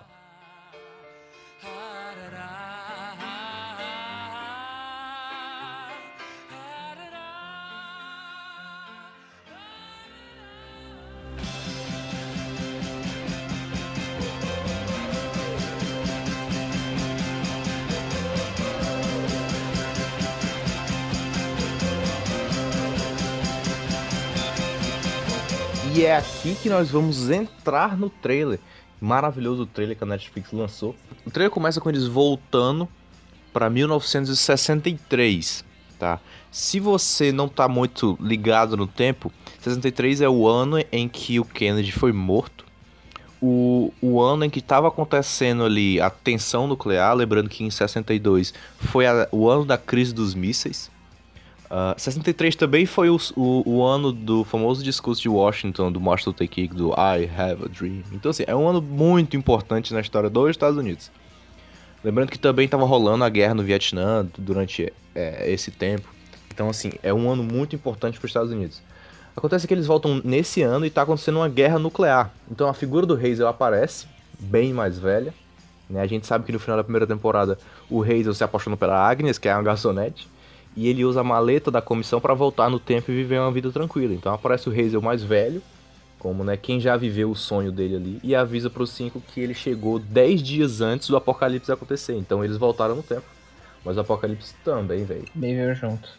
Aqui 26.19 26.55
que 26.55 26.69
nós 26.69 26.91
vamos 26.91 27.29
entrar 27.29 27.97
no 27.97 28.09
trailer. 28.09 28.59
Maravilhoso 29.01 29.65
trailer 29.65 29.97
que 29.97 30.03
a 30.03 30.07
Netflix 30.07 30.51
lançou. 30.51 30.93
O 31.25 31.31
trailer 31.31 31.51
começa 31.51 31.79
com 31.79 31.89
eles 31.89 32.05
voltando 32.05 32.87
para 33.53 33.69
1963, 33.69 35.63
tá? 35.97 36.19
Se 36.51 36.79
você 36.79 37.31
não 37.31 37.47
tá 37.47 37.67
muito 37.67 38.17
ligado 38.21 38.75
no 38.75 38.85
tempo, 38.85 39.31
63 39.61 40.21
é 40.21 40.29
o 40.29 40.45
ano 40.47 40.83
em 40.91 41.07
que 41.07 41.39
o 41.39 41.45
Kennedy 41.45 41.91
foi 41.91 42.11
morto. 42.11 42.65
o, 43.41 43.93
o 44.01 44.19
ano 44.21 44.43
em 44.43 44.49
que 44.49 44.59
estava 44.59 44.89
acontecendo 44.89 45.63
ali 45.63 46.01
a 46.01 46.09
tensão 46.09 46.67
nuclear, 46.67 47.15
lembrando 47.15 47.49
que 47.49 47.63
em 47.63 47.69
62 47.71 48.53
foi 48.77 49.07
a, 49.07 49.29
o 49.31 49.49
ano 49.49 49.63
da 49.63 49.77
crise 49.77 50.13
dos 50.13 50.35
mísseis. 50.35 50.91
Uh, 51.69 51.93
63 51.99 52.55
também 52.55 52.87
foi 52.87 53.11
o, 53.11 53.17
o, 53.35 53.63
o, 53.63 53.83
ano 53.83 54.11
do 54.11 54.43
famoso 54.43 54.83
discurso 54.83 55.21
de 55.21 55.29
Washington, 55.29 55.91
do 55.91 56.01
Martin 56.01 56.29
Luther 56.29 56.49
King, 56.49 56.73
do 56.73 56.91
I 56.93 57.29
Have 57.37 57.65
a 57.65 57.67
Dream. 57.67 58.01
Então, 58.11 58.31
assim, 58.31 58.43
é 58.47 58.55
um 58.55 58.67
ano 58.67 58.81
muito 58.81 59.37
importante 59.37 59.93
na 59.93 60.01
história 60.01 60.31
dos 60.31 60.49
Estados 60.49 60.79
Unidos. 60.79 61.11
Lembrando 62.03 62.31
que 62.31 62.39
também 62.39 62.65
estava 62.65 62.85
rolando 62.85 63.23
a 63.23 63.29
guerra 63.29 63.53
no 63.53 63.61
Vietnã 63.61 64.27
durante 64.35 64.91
é, 65.13 65.51
esse 65.51 65.69
tempo. 65.69 66.09
Então, 66.51 66.69
assim, 66.69 66.91
é 67.03 67.13
um 67.13 67.29
ano 67.29 67.43
muito 67.43 67.75
importante 67.75 68.17
para 68.17 68.25
os 68.25 68.31
Estados 68.31 68.51
Unidos. 68.51 68.81
Acontece 69.37 69.67
que 69.67 69.73
eles 69.73 69.85
voltam 69.85 70.21
nesse 70.23 70.63
ano 70.63 70.85
e 70.85 70.87
está 70.87 71.03
acontecendo 71.03 71.37
uma 71.37 71.47
guerra 71.47 71.77
nuclear. 71.77 72.33
Então 72.51 72.67
a 72.67 72.73
figura 72.73 73.05
do 73.05 73.13
Hazel 73.13 73.47
aparece, 73.47 74.07
bem 74.39 74.73
mais 74.73 74.97
velha. 74.97 75.33
Né? 75.89 76.01
A 76.01 76.07
gente 76.07 76.25
sabe 76.25 76.45
que 76.45 76.51
no 76.51 76.59
final 76.59 76.75
da 76.75 76.83
primeira 76.83 77.07
temporada 77.07 77.57
o 77.89 78.03
Hazel 78.03 78.33
se 78.33 78.43
apaixona 78.43 78.75
pela 78.75 79.07
Agnes, 79.07 79.37
que 79.37 79.47
é 79.47 79.53
uma 79.53 79.63
garçonete 79.63 80.27
e 80.75 80.87
ele 80.87 81.03
usa 81.03 81.21
a 81.21 81.23
maleta 81.23 81.69
da 81.69 81.81
comissão 81.81 82.21
para 82.21 82.33
voltar 82.33 82.69
no 82.69 82.79
tempo 82.79 83.11
e 83.11 83.15
viver 83.15 83.39
uma 83.39 83.51
vida 83.51 83.71
tranquila. 83.71 84.13
Então 84.13 84.33
aparece 84.33 84.69
o 84.69 84.71
Hazel 84.71 85.01
mais 85.01 85.23
velho, 85.23 85.61
como 86.17 86.43
né, 86.43 86.57
quem 86.57 86.79
já 86.79 86.95
viveu 86.95 87.31
o 87.31 87.35
sonho 87.35 87.71
dele 87.71 87.95
ali, 87.95 88.19
e 88.23 88.35
avisa 88.35 88.69
para 88.69 88.83
os 88.83 88.91
cinco 88.91 89.21
que 89.21 89.39
ele 89.39 89.53
chegou 89.53 89.99
10 89.99 90.43
dias 90.43 90.81
antes 90.81 91.07
do 91.07 91.17
apocalipse 91.17 91.71
acontecer. 91.71 92.15
Então 92.15 92.43
eles 92.43 92.57
voltaram 92.57 92.95
no 92.95 93.03
tempo. 93.03 93.25
Mas 93.83 93.97
o 93.97 94.01
apocalipse 94.01 94.53
também 94.63 95.05
veio. 95.05 95.25
Bem 95.33 95.55
veio 95.55 95.73
junto. 95.73 96.09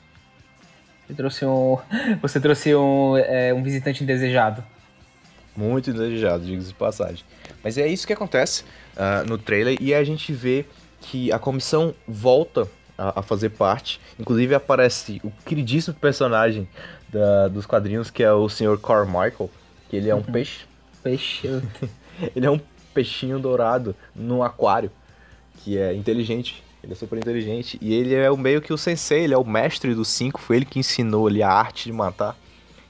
Você 1.07 1.15
trouxe 1.15 1.45
um, 1.45 1.79
você 2.23 2.41
trouxe 2.41 2.75
um, 2.75 3.17
é, 3.17 3.53
um 3.53 3.63
visitante 3.63 4.03
indesejado. 4.03 4.65
Muito 5.57 5.91
indesejado, 5.91 6.45
diga 6.45 6.63
de 6.63 6.75
passagem. 6.75 7.25
Mas 7.63 7.77
é 7.77 7.87
isso 7.87 8.07
que 8.07 8.13
acontece 8.13 8.65
uh, 8.97 9.29
no 9.29 9.37
trailer 9.37 9.77
e 9.81 9.93
a 9.93 10.03
gente 10.03 10.33
vê 10.33 10.65
que 11.01 11.33
a 11.33 11.39
comissão 11.39 11.95
volta 12.07 12.69
a, 13.01 13.21
a 13.21 13.23
fazer 13.23 13.49
parte. 13.51 13.99
Inclusive 14.19 14.55
aparece 14.55 15.21
o 15.25 15.31
queridíssimo 15.45 15.97
personagem 15.97 16.69
da, 17.09 17.49
dos 17.49 17.65
quadrinhos, 17.65 18.11
que 18.11 18.23
é 18.23 18.31
o 18.31 18.49
Sr. 18.49 18.79
Carmichael, 18.79 19.51
que 19.89 19.97
ele 19.97 20.11
é 20.11 20.15
um 20.15 20.19
uhum. 20.19 20.25
peixe. 20.25 20.67
Peixe. 21.03 21.49
ele 22.37 22.47
é 22.47 22.51
um 22.51 22.61
peixinho 22.93 23.39
dourado 23.39 23.97
no 24.15 24.43
aquário, 24.43 24.91
que 25.57 25.79
é 25.79 25.95
inteligente. 25.95 26.63
Ele 26.83 26.93
é 26.93 26.97
super 26.97 27.19
inteligente. 27.19 27.79
E 27.81 27.95
ele 27.95 28.15
é 28.15 28.31
o 28.31 28.37
meio 28.37 28.61
que 28.61 28.73
o 28.73 28.79
sensei, 28.79 29.25
ele 29.25 29.35
é 29.35 29.39
o 29.39 29.45
mestre 29.45 29.95
dos 29.95 30.09
cinco, 30.09 30.41
foi 30.41 30.57
ele 30.57 30.65
que 30.65 30.79
ensinou 30.79 31.27
ali 31.27 31.43
a 31.43 31.51
arte 31.51 31.85
de 31.85 31.93
matar. 31.93 32.37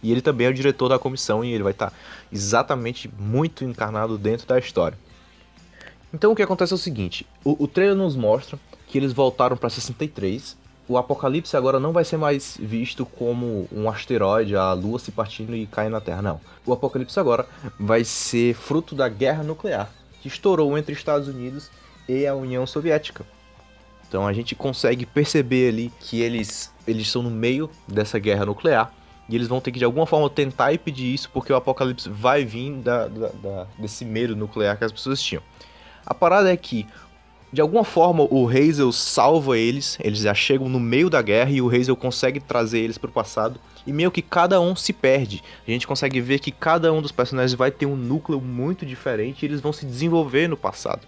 E 0.03 0.11
ele 0.11 0.23
também 0.23 0.47
é 0.47 0.51
o 0.51 0.55
diretor 0.55 0.89
da 0.89 0.99
comissão 0.99 1.45
e 1.45 1.53
ele 1.53 1.63
vai 1.63 1.73
estar 1.73 1.93
exatamente 2.33 3.11
muito 3.19 3.65
encarnado 3.65 4.17
dentro 4.17 4.47
da 4.47 4.59
história. 4.59 4.97
Então 6.13 6.33
o 6.33 6.37
que 6.37 6.43
acontece 6.43 6.73
é 6.73 6.77
o 6.77 6.79
seguinte: 6.79 7.27
o, 7.45 7.65
o 7.65 7.69
trailer 7.69 7.97
nos 7.97 8.17
mostra 8.17 8.59
que 8.91 8.99
eles 8.99 9.13
voltaram 9.13 9.57
para 9.57 9.71
63. 9.71 10.59
O 10.89 10.99
Apocalipse 10.99 11.57
agora 11.57 11.79
não 11.79 11.93
vai 11.93 12.05
ser 12.05 12.17
mais 12.17 12.59
visto 12.61 13.07
como 13.07 13.69
um 13.71 13.89
asteroide, 13.89 14.57
a 14.57 14.73
Lua 14.73 14.99
se 14.99 15.13
partindo 15.13 15.55
e 15.55 15.67
caindo 15.67 15.93
na 15.93 16.01
Terra, 16.01 16.21
não. 16.21 16.41
O 16.67 16.73
Apocalipse 16.73 17.19
agora 17.21 17.47
vai 17.79 18.03
ser 18.03 18.55
fruto 18.55 18.95
da 18.95 19.09
guerra 19.09 19.45
nuclear 19.45 19.89
que 20.21 20.29
estourou 20.29 20.77
entre 20.77 20.93
Estados 20.93 21.29
Unidos 21.29 21.71
e 22.09 22.27
a 22.27 22.35
União 22.35 22.67
Soviética. 22.67 23.25
Então 24.09 24.27
a 24.27 24.33
gente 24.33 24.55
consegue 24.55 25.07
perceber 25.07 25.69
ali 25.69 25.93
que 26.01 26.21
eles, 26.21 26.73
eles 26.87 27.07
estão 27.07 27.23
no 27.23 27.31
meio 27.31 27.71
dessa 27.87 28.19
guerra 28.19 28.45
nuclear 28.45 28.93
e 29.29 29.37
eles 29.37 29.47
vão 29.47 29.61
ter 29.61 29.71
que 29.71 29.79
de 29.79 29.85
alguma 29.85 30.07
forma 30.07 30.29
tentar 30.29 30.75
impedir 30.75 31.15
isso 31.15 31.31
porque 31.31 31.53
o 31.53 31.57
apocalipse 31.57 32.09
vai 32.09 32.45
vir 32.45 32.73
da, 32.79 33.07
da, 33.07 33.29
da, 33.29 33.67
desse 33.79 34.05
medo 34.05 34.35
nuclear 34.35 34.77
que 34.77 34.85
as 34.85 34.91
pessoas 34.91 35.23
tinham. 35.23 35.43
A 36.05 36.13
parada 36.13 36.53
é 36.53 36.57
que 36.57 36.87
de 37.53 37.61
alguma 37.61 37.83
forma, 37.83 38.27
o 38.31 38.49
Hazel 38.49 38.93
salva 38.93 39.59
eles, 39.59 39.99
eles 40.03 40.21
já 40.21 40.33
chegam 40.33 40.69
no 40.69 40.79
meio 40.79 41.11
da 41.11 41.21
guerra 41.21 41.51
e 41.51 41.61
o 41.61 41.69
Hazel 41.69 41.97
consegue 41.97 42.39
trazer 42.39 42.79
eles 42.79 42.97
para 42.97 43.11
o 43.11 43.13
passado. 43.13 43.59
E 43.85 43.93
meio 43.93 44.11
que 44.11 44.23
cada 44.23 44.61
um 44.61 44.77
se 44.77 44.93
perde. 44.93 45.43
A 45.67 45.71
gente 45.71 45.87
consegue 45.87 46.21
ver 46.21 46.39
que 46.39 46.53
cada 46.53 46.93
um 46.93 47.03
dos 47.03 47.11
personagens 47.11 47.55
vai 47.55 47.71
ter 47.71 47.87
um 47.87 47.97
núcleo 47.97 48.41
muito 48.41 48.87
diferente 48.87 49.43
e 49.43 49.47
eles 49.47 49.61
vão 49.61 49.73
se 49.73 49.85
desenvolver 49.85 50.49
no 50.49 50.57
passado. 50.57 51.01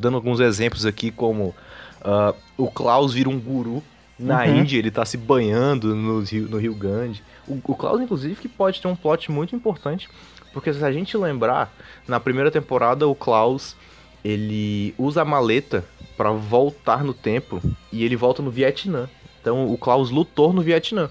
Dando 0.00 0.14
alguns 0.14 0.40
exemplos 0.40 0.86
aqui, 0.86 1.10
como 1.10 1.54
uh, 2.00 2.34
o 2.56 2.70
Klaus 2.70 3.12
vira 3.12 3.28
um 3.28 3.38
guru 3.38 3.82
na 4.18 4.44
uhum. 4.44 4.60
Índia, 4.60 4.78
ele 4.78 4.90
tá 4.90 5.04
se 5.04 5.18
banhando 5.18 5.94
no 5.94 6.20
rio, 6.20 6.48
no 6.48 6.56
rio 6.56 6.74
Gandhi. 6.74 7.22
O, 7.46 7.60
o 7.62 7.74
Klaus, 7.74 8.00
inclusive, 8.00 8.36
que 8.36 8.48
pode 8.48 8.80
ter 8.80 8.88
um 8.88 8.96
plot 8.96 9.30
muito 9.30 9.54
importante, 9.54 10.08
porque 10.52 10.72
se 10.72 10.82
a 10.82 10.92
gente 10.92 11.16
lembrar, 11.16 11.74
na 12.08 12.18
primeira 12.18 12.50
temporada 12.50 13.06
o 13.06 13.14
Klaus 13.14 13.76
ele 14.24 14.94
usa 14.96 15.22
a 15.22 15.24
maleta 15.24 15.84
para 16.16 16.30
voltar 16.30 17.04
no 17.04 17.12
tempo 17.12 17.60
e 17.92 18.04
ele 18.04 18.16
volta 18.16 18.42
no 18.42 18.50
Vietnã. 18.50 19.08
Então 19.40 19.70
o 19.70 19.76
Klaus 19.76 20.10
lutou 20.10 20.52
no 20.52 20.62
Vietnã. 20.62 21.10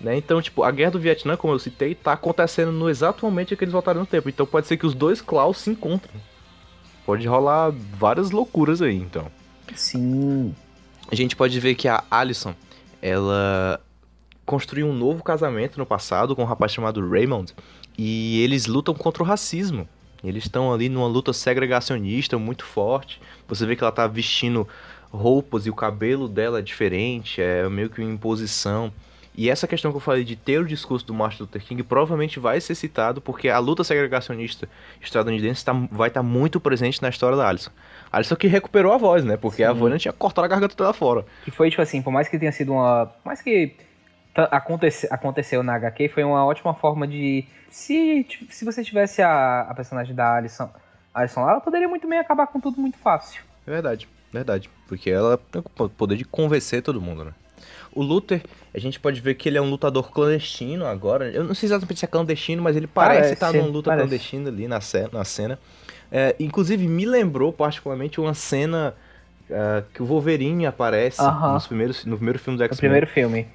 Né? 0.00 0.16
Então, 0.16 0.42
tipo, 0.42 0.64
a 0.64 0.70
guerra 0.72 0.90
do 0.90 0.98
Vietnã, 0.98 1.36
como 1.36 1.54
eu 1.54 1.58
citei, 1.60 1.94
tá 1.94 2.12
acontecendo 2.12 2.72
no 2.72 2.90
exato 2.90 3.24
momento 3.24 3.54
em 3.54 3.56
que 3.56 3.62
eles 3.62 3.72
voltaram 3.72 4.00
no 4.00 4.06
tempo. 4.06 4.28
Então 4.28 4.44
pode 4.44 4.66
ser 4.66 4.76
que 4.76 4.86
os 4.86 4.94
dois 4.94 5.20
Klaus 5.20 5.58
se 5.58 5.70
encontrem. 5.70 6.20
Pode 7.06 7.26
rolar 7.26 7.70
várias 7.70 8.32
loucuras 8.32 8.82
aí, 8.82 8.96
então. 8.96 9.30
Sim. 9.74 10.52
A 11.10 11.14
gente 11.14 11.36
pode 11.36 11.58
ver 11.60 11.76
que 11.76 11.86
a 11.86 12.02
Alison, 12.10 12.54
ela 13.00 13.80
construiu 14.44 14.88
um 14.88 14.92
novo 14.92 15.22
casamento 15.22 15.78
no 15.78 15.86
passado 15.86 16.34
com 16.34 16.42
um 16.42 16.46
rapaz 16.46 16.72
chamado 16.72 17.08
Raymond. 17.08 17.54
E 17.96 18.42
eles 18.42 18.66
lutam 18.66 18.94
contra 18.94 19.22
o 19.22 19.26
racismo. 19.26 19.88
Eles 20.22 20.44
estão 20.44 20.72
ali 20.72 20.88
numa 20.88 21.06
luta 21.06 21.32
segregacionista 21.32 22.38
muito 22.38 22.64
forte. 22.64 23.20
Você 23.48 23.66
vê 23.66 23.74
que 23.74 23.82
ela 23.82 23.92
tá 23.92 24.06
vestindo 24.06 24.68
roupas 25.10 25.66
e 25.66 25.70
o 25.70 25.74
cabelo 25.74 26.28
dela 26.28 26.60
é 26.60 26.62
diferente, 26.62 27.40
é 27.42 27.68
meio 27.68 27.90
que 27.90 28.00
uma 28.00 28.12
imposição. 28.12 28.92
E 29.34 29.48
essa 29.48 29.66
questão 29.66 29.90
que 29.90 29.96
eu 29.96 30.00
falei 30.00 30.24
de 30.24 30.36
ter 30.36 30.58
o 30.58 30.66
discurso 30.66 31.06
do 31.06 31.14
Martin 31.14 31.42
Luther 31.42 31.62
King 31.62 31.82
provavelmente 31.82 32.38
vai 32.38 32.60
ser 32.60 32.74
citado 32.74 33.20
porque 33.20 33.48
a 33.48 33.58
luta 33.58 33.82
segregacionista 33.82 34.68
estadunidense 35.00 35.64
tá, 35.64 35.72
vai 35.90 36.08
estar 36.08 36.20
tá 36.20 36.22
muito 36.22 36.60
presente 36.60 37.00
na 37.00 37.08
história 37.08 37.36
da 37.36 37.48
Alison. 37.48 37.70
A 38.10 38.18
Alison 38.18 38.36
que 38.36 38.46
recuperou 38.46 38.92
a 38.92 38.98
voz, 38.98 39.24
né? 39.24 39.38
Porque 39.38 39.62
Sim. 39.62 39.64
a 39.64 39.72
Vânia 39.72 39.98
tinha 39.98 40.12
cortado 40.12 40.44
a 40.44 40.48
garganta 40.48 40.74
toda 40.74 40.92
fora. 40.92 41.24
Que 41.44 41.50
foi, 41.50 41.70
tipo 41.70 41.80
assim, 41.80 42.02
por 42.02 42.12
mais 42.12 42.28
que 42.28 42.38
tenha 42.38 42.52
sido 42.52 42.72
uma... 42.72 43.06
Por 43.06 43.26
mais 43.26 43.40
que 43.40 43.74
acontece, 44.34 45.08
aconteceu 45.10 45.62
na 45.62 45.74
HQ, 45.74 46.08
foi 46.08 46.24
uma 46.24 46.44
ótima 46.44 46.74
forma 46.74 47.06
de 47.06 47.44
se, 47.68 48.26
se 48.48 48.64
você 48.64 48.82
tivesse 48.82 49.22
a, 49.22 49.62
a 49.62 49.74
personagem 49.74 50.14
da 50.14 50.36
Alison, 50.36 50.70
Alison 51.14 51.42
lá, 51.42 51.52
ela 51.52 51.60
poderia 51.60 51.88
muito 51.88 52.08
bem 52.08 52.18
acabar 52.18 52.46
com 52.46 52.60
tudo 52.60 52.80
muito 52.80 52.98
fácil. 52.98 53.42
É 53.66 53.70
verdade, 53.70 54.08
verdade. 54.32 54.70
Porque 54.88 55.10
ela 55.10 55.38
tem 55.50 55.62
o 55.62 55.88
poder 55.88 56.16
de 56.16 56.24
convencer 56.24 56.82
todo 56.82 57.00
mundo, 57.00 57.24
né? 57.24 57.32
O 57.94 58.02
Luther, 58.02 58.42
a 58.74 58.78
gente 58.78 58.98
pode 58.98 59.20
ver 59.20 59.34
que 59.34 59.48
ele 59.48 59.58
é 59.58 59.62
um 59.62 59.68
lutador 59.68 60.10
clandestino 60.10 60.86
agora. 60.86 61.30
Eu 61.30 61.44
não 61.44 61.54
sei 61.54 61.66
exatamente 61.66 61.98
se 61.98 62.04
é 62.04 62.08
clandestino, 62.08 62.62
mas 62.62 62.74
ele 62.74 62.86
parece, 62.86 63.34
estar 63.34 63.52
numa 63.52 63.66
luta 63.66 63.90
parece. 63.90 64.08
clandestina 64.08 64.48
ali 64.48 64.66
na 64.66 64.80
cena. 64.80 65.10
Na 65.12 65.24
cena. 65.24 65.58
É, 66.10 66.34
inclusive, 66.40 66.88
me 66.88 67.04
lembrou 67.04 67.52
particularmente 67.52 68.18
uma 68.18 68.32
cena 68.32 68.94
uh, 69.50 69.84
que 69.92 70.02
o 70.02 70.06
Wolverine 70.06 70.66
aparece 70.66 71.20
uh 71.20 71.26
-huh. 71.26 71.52
nos 71.52 71.66
primeiros, 71.66 72.04
no 72.06 72.16
primeiro 72.16 72.38
filme 72.38 72.58
do 72.58 72.64
X-Men. 72.64 72.76
No 72.76 72.80
primeiro 72.80 73.06
filme. 73.06 73.46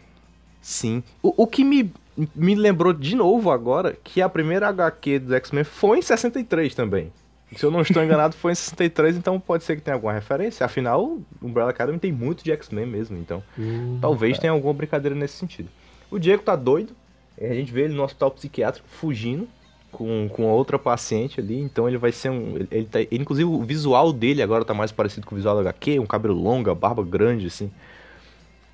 Sim. 0.68 1.02
O, 1.24 1.44
o 1.44 1.48
que 1.48 1.64
me 1.64 1.90
me 2.36 2.56
lembrou 2.56 2.92
de 2.92 3.16
novo 3.16 3.52
agora 3.52 3.96
que 4.04 4.22
a 4.22 4.28
primeira 4.28 4.68
HQ 4.68 5.20
do 5.20 5.36
X-Men 5.36 5.64
foi 5.64 6.00
em 6.00 6.02
63 6.02 6.76
também. 6.76 7.14
Se 7.56 7.64
eu 7.64 7.72
não 7.72 7.82
estou 7.82 8.04
enganado, 8.04 8.36
foi 8.36 8.52
em 8.52 8.56
63, 8.56 9.16
então 9.16 9.40
pode 9.40 9.64
ser 9.64 9.78
que 9.78 9.82
tenha 9.82 9.96
alguma 9.96 10.12
referência. 10.12 10.66
Afinal, 10.66 11.04
o 11.04 11.26
Umbrella 11.42 11.70
Academy 11.70 11.98
tem 12.00 12.12
muito 12.12 12.44
de 12.44 12.52
X-Men 12.52 12.86
mesmo, 12.86 13.18
então 13.18 13.42
uhum. 13.58 14.00
talvez 14.02 14.38
tenha 14.40 14.52
alguma 14.52 14.74
brincadeira 14.74 15.16
nesse 15.16 15.36
sentido. 15.36 15.70
O 16.12 16.20
Diego 16.20 16.44
tá 16.44 16.56
doido, 16.56 16.94
a 17.40 17.54
gente 17.54 17.72
vê 17.72 17.84
ele 17.84 17.94
no 17.94 18.04
hospital 18.04 18.32
psiquiátrico 18.32 18.90
fugindo 18.90 19.48
com, 19.92 20.28
com 20.28 20.44
outra 20.48 20.78
paciente 20.78 21.40
ali, 21.40 21.60
então 21.62 21.88
ele 21.88 21.98
vai 21.98 22.12
ser 22.12 22.30
um. 22.30 22.56
Ele, 22.56 22.68
ele 22.72 22.86
tá, 22.86 23.00
inclusive 23.12 23.48
o 23.48 23.62
visual 23.64 24.12
dele 24.12 24.42
agora 24.42 24.66
tá 24.66 24.74
mais 24.74 24.92
parecido 24.92 25.26
com 25.26 25.36
o 25.36 25.38
visual 25.38 25.56
da 25.56 25.62
HQ, 25.62 26.00
um 26.00 26.06
cabelo 26.06 26.36
longo, 26.36 26.74
barba 26.76 27.04
grande, 27.04 27.48
assim. 27.48 27.72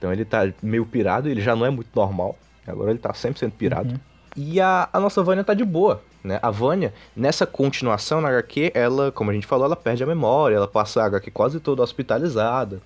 Então 0.04 0.12
ele 0.12 0.26
tá 0.26 0.52
meio 0.62 0.86
pirado, 0.86 1.30
ele 1.30 1.40
já 1.40 1.56
não 1.56 1.66
é 1.66 1.70
muito 1.70 1.88
normal. 1.96 2.38
Agora 2.68 2.90
ele 2.90 3.00
tá 3.00 3.14
100% 3.14 3.54
pirado. 3.58 3.92
Uhum. 3.92 4.00
E 4.36 4.60
a, 4.60 4.90
a 4.92 5.00
nossa 5.00 5.24
Vânia 5.24 5.46
tá 5.46 5.54
de 5.54 5.64
boa, 5.64 6.02
né? 6.22 6.40
A 6.42 6.52
Vânia, 6.52 6.94
nessa 7.16 7.46
continuação 7.46 8.20
na 8.20 8.28
HQ, 8.28 8.74
ela, 8.74 9.14
como 9.14 9.32
a 9.32 9.34
gente 9.34 9.48
falou, 9.48 9.66
ela 9.66 9.78
perde 9.78 10.04
a 10.04 10.06
memória, 10.06 10.58
ela 10.58 10.68
passa 10.68 11.02
a 11.02 11.06
HQ 11.06 11.32
quase 11.32 11.62
toda 11.62 11.82
hospitalizada, 11.82 12.82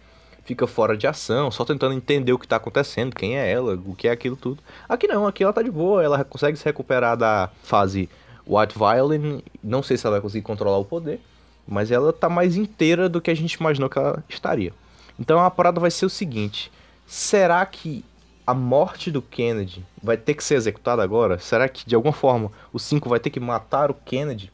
fica 0.46 0.68
fora 0.68 0.96
de 0.96 1.08
ação, 1.08 1.50
só 1.50 1.66
tentando 1.66 1.96
entender 1.96 2.34
o 2.34 2.38
que 2.38 2.48
tá 2.48 2.58
acontecendo, 2.58 3.16
quem 3.16 3.36
é 3.36 3.52
ela, 3.52 3.74
o 3.74 3.96
que 3.96 4.08
é 4.08 4.12
aquilo 4.12 4.36
tudo. 4.36 4.62
Aqui 4.88 5.08
não, 5.08 5.26
aqui 5.26 5.44
ela 5.44 5.54
tá 5.54 5.64
de 5.64 5.72
boa, 5.72 6.04
ela 6.04 6.24
consegue 6.24 6.56
se 6.56 6.66
recuperar 6.66 7.18
da 7.18 7.50
fase 7.64 8.08
White 8.46 8.78
Violin, 8.78 9.42
não 9.64 9.82
sei 9.82 9.98
se 9.98 10.06
ela 10.06 10.18
vai 10.18 10.22
conseguir 10.22 10.44
controlar 10.44 10.78
o 10.78 10.86
poder, 10.86 11.20
mas 11.68 11.90
ela 11.90 12.14
tá 12.14 12.30
mais 12.30 12.56
inteira 12.56 13.10
do 13.10 13.20
que 13.20 13.32
a 13.32 13.36
gente 13.36 13.54
imaginou 13.54 13.90
que 13.90 13.98
ela 13.98 14.24
estaria. 14.30 14.72
Então 15.20 15.40
a 15.40 15.50
parada 15.50 15.80
vai 15.80 15.90
ser 15.90 16.06
o 16.06 16.10
seguinte: 16.12 16.72
será 17.08 17.66
que 17.66 18.04
a 18.46 18.54
morte 18.54 19.10
do 19.10 19.22
Kennedy 19.22 19.84
vai 20.04 20.18
ter 20.18 20.34
que 20.34 20.44
ser 20.44 20.56
executada 20.56 21.02
agora? 21.02 21.40
Será 21.40 21.68
que 21.68 21.86
de 21.88 21.96
alguma 21.96 22.14
forma 22.14 22.52
o 22.72 22.78
5 22.78 23.10
vai 23.10 23.20
ter 23.20 23.30
que 23.30 23.40
matar 23.40 23.90
o 23.90 23.94
Kennedy 23.94 24.52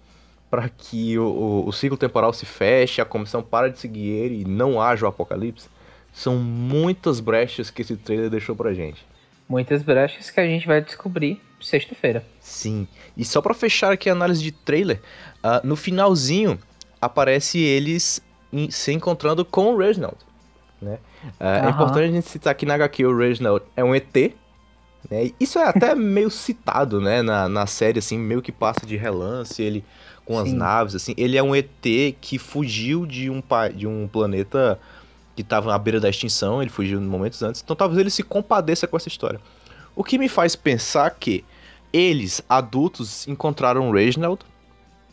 para 0.50 0.70
que 0.70 1.18
o, 1.18 1.26
o, 1.26 1.68
o, 1.68 1.72
ciclo 1.74 1.98
temporal 1.98 2.32
se 2.32 2.46
feche, 2.46 3.02
a 3.02 3.06
comissão 3.06 3.42
para 3.42 3.72
de 3.72 3.80
seguir 3.80 4.08
ele 4.10 4.42
e 4.42 4.46
não 4.46 4.80
haja 4.80 5.06
o 5.06 5.10
apocalipse, 5.10 5.68
são 6.14 6.36
muitas 6.36 7.20
brechas 7.20 7.72
que 7.72 7.82
esse 7.82 7.98
trailer 7.98 8.30
deixou 8.30 8.56
pra 8.56 8.72
gente. 8.72 9.04
Muitas 9.50 9.82
brechas 9.82 10.30
que 10.30 10.40
a 10.40 10.46
gente 10.46 10.68
vai 10.68 10.80
descobrir 10.80 11.42
sexta-feira. 11.60 12.24
Sim. 12.40 12.88
E 13.18 13.26
só 13.26 13.42
para 13.42 13.56
fechar 13.56 13.92
aqui 13.92 14.10
a 14.10 14.14
análise 14.14 14.44
de 14.44 14.52
trailer, 14.52 15.02
uh, 15.44 15.66
no 15.66 15.76
finalzinho 15.76 16.60
aparece 17.02 17.60
eles 17.60 18.22
se 18.70 18.92
encontrando 18.92 19.44
com 19.44 19.74
o 19.74 19.78
Reginald. 19.78 20.18
Né? 20.84 21.00
Uh, 21.24 21.44
uhum. 21.44 21.68
É 21.68 21.70
importante 21.70 22.04
a 22.04 22.12
gente 22.12 22.28
citar 22.28 22.52
aqui 22.52 22.66
na 22.66 22.76
HQ 22.76 23.06
o 23.06 23.18
Reginald 23.18 23.64
é 23.76 23.84
um 23.84 23.96
ET. 23.96 24.14
Né? 25.10 25.32
Isso 25.40 25.58
é 25.60 25.68
até 25.68 25.96
meio 25.96 26.30
citado 26.30 27.02
né? 27.02 27.22
na, 27.22 27.50
na 27.50 27.66
série, 27.66 28.00
assim, 28.00 28.18
meio 28.18 28.42
que 28.42 28.52
passa 28.52 28.86
de 28.86 28.96
relance, 28.96 29.62
ele 29.62 29.84
com 30.26 30.40
as 30.40 30.50
Sim. 30.50 30.56
naves, 30.56 30.96
assim. 30.96 31.14
Ele 31.18 31.38
é 31.38 31.44
um 31.44 31.56
ET 31.56 31.70
que 32.22 32.38
fugiu 32.38 33.06
de 33.06 33.30
um, 33.30 33.42
de 33.76 33.88
um 33.88 34.08
planeta 34.08 34.80
que 35.36 35.42
estava 35.42 35.74
à 35.74 35.78
beira 35.78 36.00
da 36.00 36.10
extinção, 36.10 36.62
ele 36.62 36.70
fugiu 36.70 37.02
momentos 37.02 37.42
antes, 37.42 37.62
então 37.62 37.76
talvez 37.76 38.00
ele 38.00 38.10
se 38.10 38.22
compadeça 38.22 38.88
com 38.88 38.96
essa 38.96 39.08
história. 39.08 39.42
O 39.96 40.04
que 40.04 40.18
me 40.18 40.30
faz 40.30 40.56
pensar 40.56 41.10
que 41.12 41.44
eles, 41.92 42.42
adultos, 42.48 43.28
encontraram 43.28 43.90
o 43.90 43.92
Reginald 43.92 44.40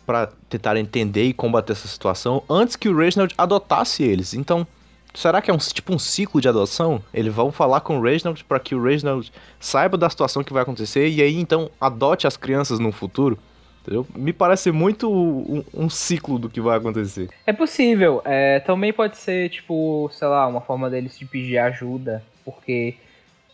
para 0.06 0.28
tentar 0.48 0.76
entender 0.76 1.24
e 1.24 1.32
combater 1.32 1.72
essa 1.72 1.86
situação 1.86 2.42
antes 2.48 2.76
que 2.76 2.88
o 2.88 2.96
Reginald 2.96 3.34
adotasse 3.36 4.02
eles. 4.02 4.34
Então, 4.34 4.66
será 5.14 5.40
que 5.40 5.50
é 5.50 5.54
um 5.54 5.58
tipo 5.58 5.94
um 5.94 5.98
ciclo 5.98 6.40
de 6.40 6.48
adoção? 6.48 7.02
Eles 7.12 7.32
vão 7.32 7.50
falar 7.52 7.80
com 7.80 7.98
o 7.98 8.02
Reginald 8.02 8.44
para 8.44 8.60
que 8.60 8.74
o 8.74 8.82
Reginald 8.82 9.32
saiba 9.58 9.96
da 9.96 10.08
situação 10.08 10.42
que 10.44 10.52
vai 10.52 10.62
acontecer 10.62 11.08
e 11.08 11.22
aí 11.22 11.36
então 11.36 11.70
adote 11.80 12.26
as 12.26 12.36
crianças 12.36 12.78
no 12.78 12.92
futuro? 12.92 13.38
Entendeu? 13.82 14.06
Me 14.14 14.32
parece 14.32 14.70
muito 14.70 15.10
um, 15.10 15.64
um, 15.72 15.88
ciclo 15.88 16.38
do 16.38 16.50
que 16.50 16.60
vai 16.60 16.76
acontecer. 16.76 17.30
É 17.46 17.52
possível. 17.52 18.20
É, 18.26 18.60
também 18.60 18.92
pode 18.92 19.16
ser, 19.16 19.48
tipo, 19.48 20.10
sei 20.12 20.28
lá, 20.28 20.46
uma 20.46 20.60
forma 20.60 20.90
deles 20.90 21.18
de 21.18 21.24
pedir 21.24 21.56
ajuda, 21.56 22.22
porque 22.44 22.96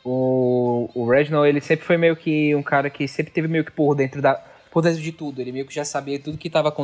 o, 0.04 0.90
o 0.94 1.08
Reginald, 1.08 1.48
ele 1.48 1.60
sempre 1.60 1.86
foi 1.86 1.96
meio 1.96 2.16
que 2.16 2.54
um 2.56 2.62
cara 2.62 2.90
que 2.90 3.06
sempre 3.06 3.32
teve 3.32 3.46
meio 3.46 3.64
que 3.64 3.70
por 3.70 3.94
dentro 3.94 4.20
da 4.20 4.34
por 4.70 4.82
dentro 4.82 5.00
de 5.00 5.12
tudo. 5.12 5.40
Ele 5.40 5.52
meio 5.52 5.64
que 5.64 5.74
já 5.74 5.84
sabia 5.84 6.18
tudo 6.18 6.36
que 6.36 6.48
estava 6.48 6.74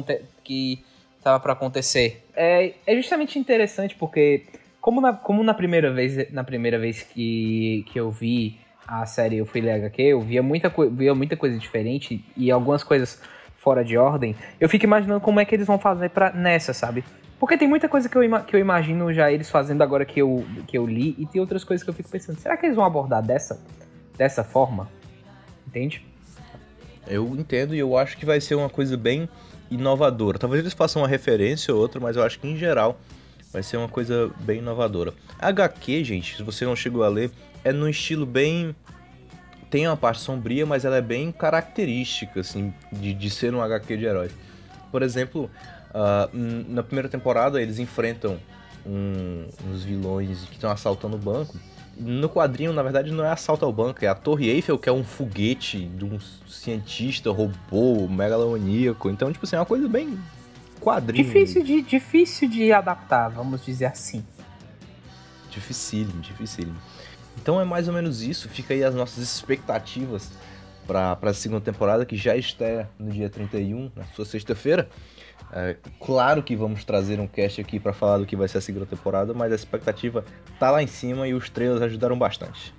que 0.42 0.82
tava 1.22 1.38
para 1.38 1.52
acontecer. 1.52 2.24
É, 2.34 2.72
é 2.86 2.96
justamente 2.96 3.38
interessante 3.38 3.94
porque 3.94 4.44
como 4.82 5.00
na, 5.00 5.12
como 5.12 5.42
na 5.44 5.54
primeira 5.54 5.92
vez 5.92 6.30
na 6.32 6.42
primeira 6.42 6.78
vez 6.78 7.02
que, 7.02 7.86
que 7.86 7.98
eu 7.98 8.10
vi 8.10 8.58
a 8.86 9.06
série 9.06 9.38
eu 9.38 9.46
fui 9.46 9.60
ler 9.60 9.74
HQ, 9.74 10.02
eu 10.02 10.20
via 10.20 10.42
muita, 10.42 10.70
via 10.90 11.14
muita 11.14 11.36
coisa 11.36 11.56
diferente 11.56 12.22
e 12.36 12.50
algumas 12.50 12.82
coisas 12.82 13.22
fora 13.56 13.84
de 13.84 13.96
ordem. 13.96 14.34
Eu 14.60 14.68
fico 14.68 14.84
imaginando 14.84 15.20
como 15.20 15.38
é 15.38 15.44
que 15.44 15.54
eles 15.54 15.68
vão 15.68 15.78
fazer 15.78 16.10
para 16.10 16.32
nessa, 16.32 16.74
sabe? 16.74 17.04
Porque 17.38 17.56
tem 17.56 17.68
muita 17.68 17.88
coisa 17.88 18.08
que 18.08 18.18
eu, 18.18 18.22
que 18.44 18.56
eu 18.56 18.60
imagino 18.60 19.12
já 19.14 19.30
eles 19.30 19.48
fazendo 19.48 19.82
agora 19.82 20.04
que 20.04 20.20
eu, 20.20 20.44
que 20.66 20.76
eu 20.76 20.84
li, 20.84 21.14
e 21.16 21.26
tem 21.26 21.40
outras 21.40 21.62
coisas 21.62 21.84
que 21.84 21.88
eu 21.88 21.94
fico 21.94 22.08
pensando, 22.08 22.38
será 22.40 22.56
que 22.56 22.66
eles 22.66 22.74
vão 22.74 22.84
abordar 22.84 23.22
dessa, 23.22 23.64
dessa 24.16 24.42
forma? 24.42 24.88
Entende? 25.66 26.04
Eu 27.06 27.28
entendo 27.36 27.72
e 27.72 27.78
eu 27.78 27.96
acho 27.96 28.16
que 28.16 28.26
vai 28.26 28.40
ser 28.40 28.56
uma 28.56 28.68
coisa 28.68 28.96
bem 28.96 29.28
inovadora. 29.70 30.38
Talvez 30.38 30.60
eles 30.60 30.72
façam 30.72 31.02
uma 31.02 31.08
referência 31.08 31.72
ou 31.72 31.80
outra, 31.80 32.00
mas 32.00 32.16
eu 32.16 32.24
acho 32.24 32.40
que 32.40 32.48
em 32.48 32.56
geral 32.56 32.98
vai 33.52 33.62
ser 33.62 33.76
uma 33.76 33.88
coisa 33.88 34.30
bem 34.40 34.58
inovadora. 34.58 35.12
HQ, 35.38 36.04
gente, 36.04 36.36
se 36.36 36.42
você 36.42 36.64
não 36.64 36.74
chegou 36.74 37.04
a 37.04 37.08
ler, 37.08 37.30
é 37.64 37.72
num 37.72 37.88
estilo 37.88 38.26
bem. 38.26 38.74
Tem 39.70 39.86
uma 39.86 39.96
parte 39.96 40.20
sombria, 40.20 40.66
mas 40.66 40.84
ela 40.84 40.96
é 40.96 41.00
bem 41.00 41.32
característica, 41.32 42.40
assim, 42.40 42.74
de, 42.92 43.14
de 43.14 43.30
ser 43.30 43.54
um 43.54 43.62
HQ 43.62 43.96
de 43.96 44.04
heróis. 44.04 44.32
Por 44.90 45.02
exemplo, 45.02 45.50
Uh, 45.92 46.34
na 46.68 46.82
primeira 46.82 47.06
temporada 47.06 47.60
eles 47.60 47.78
enfrentam 47.78 48.38
um, 48.86 49.46
uns 49.68 49.84
vilões 49.84 50.44
que 50.46 50.54
estão 50.54 50.70
assaltando 50.70 51.16
o 51.16 51.18
banco. 51.18 51.54
No 51.98 52.30
quadrinho, 52.30 52.72
na 52.72 52.82
verdade, 52.82 53.12
não 53.12 53.22
é 53.22 53.30
assalto 53.30 53.66
ao 53.66 53.72
banco, 53.72 54.02
é 54.02 54.08
a 54.08 54.14
Torre 54.14 54.48
Eiffel, 54.48 54.78
que 54.78 54.88
é 54.88 54.92
um 54.92 55.04
foguete 55.04 55.84
de 55.84 56.06
um 56.06 56.18
cientista 56.48 57.30
robô 57.30 58.08
megalomaníaco. 58.08 59.10
Então, 59.10 59.30
tipo 59.30 59.44
assim, 59.44 59.56
é 59.56 59.58
uma 59.58 59.66
coisa 59.66 59.86
bem 59.86 60.18
quadrinho. 60.82 61.24
Difícil 61.24 61.62
de, 61.62 61.82
difícil 61.82 62.48
de 62.48 62.72
adaptar, 62.72 63.28
vamos 63.28 63.64
dizer 63.64 63.86
assim. 63.86 64.24
Dificílimo, 65.50 66.20
dificílimo. 66.20 66.76
Então 67.40 67.60
é 67.60 67.64
mais 67.64 67.88
ou 67.88 67.94
menos 67.94 68.22
isso. 68.22 68.48
Fica 68.48 68.74
aí 68.74 68.82
as 68.82 68.94
nossas 68.94 69.22
expectativas 69.22 70.30
para 70.86 71.16
a 71.20 71.34
segunda 71.34 71.60
temporada, 71.60 72.04
que 72.04 72.16
já 72.16 72.36
está 72.36 72.88
no 72.98 73.10
dia 73.10 73.30
31, 73.30 73.90
na 73.94 74.04
sua 74.14 74.24
sexta-feira. 74.24 74.88
É, 75.52 75.76
claro 76.00 76.42
que 76.42 76.56
vamos 76.56 76.84
trazer 76.84 77.20
um 77.20 77.26
cast 77.26 77.60
aqui 77.60 77.78
para 77.78 77.92
falar 77.92 78.18
do 78.18 78.26
que 78.26 78.34
vai 78.34 78.48
ser 78.48 78.58
a 78.58 78.60
segunda 78.60 78.86
temporada, 78.86 79.34
mas 79.34 79.52
a 79.52 79.54
expectativa 79.54 80.24
tá 80.58 80.70
lá 80.70 80.82
em 80.82 80.86
cima 80.86 81.28
e 81.28 81.34
os 81.34 81.50
trailers 81.50 81.82
ajudaram 81.82 82.18
bastante. 82.18 82.74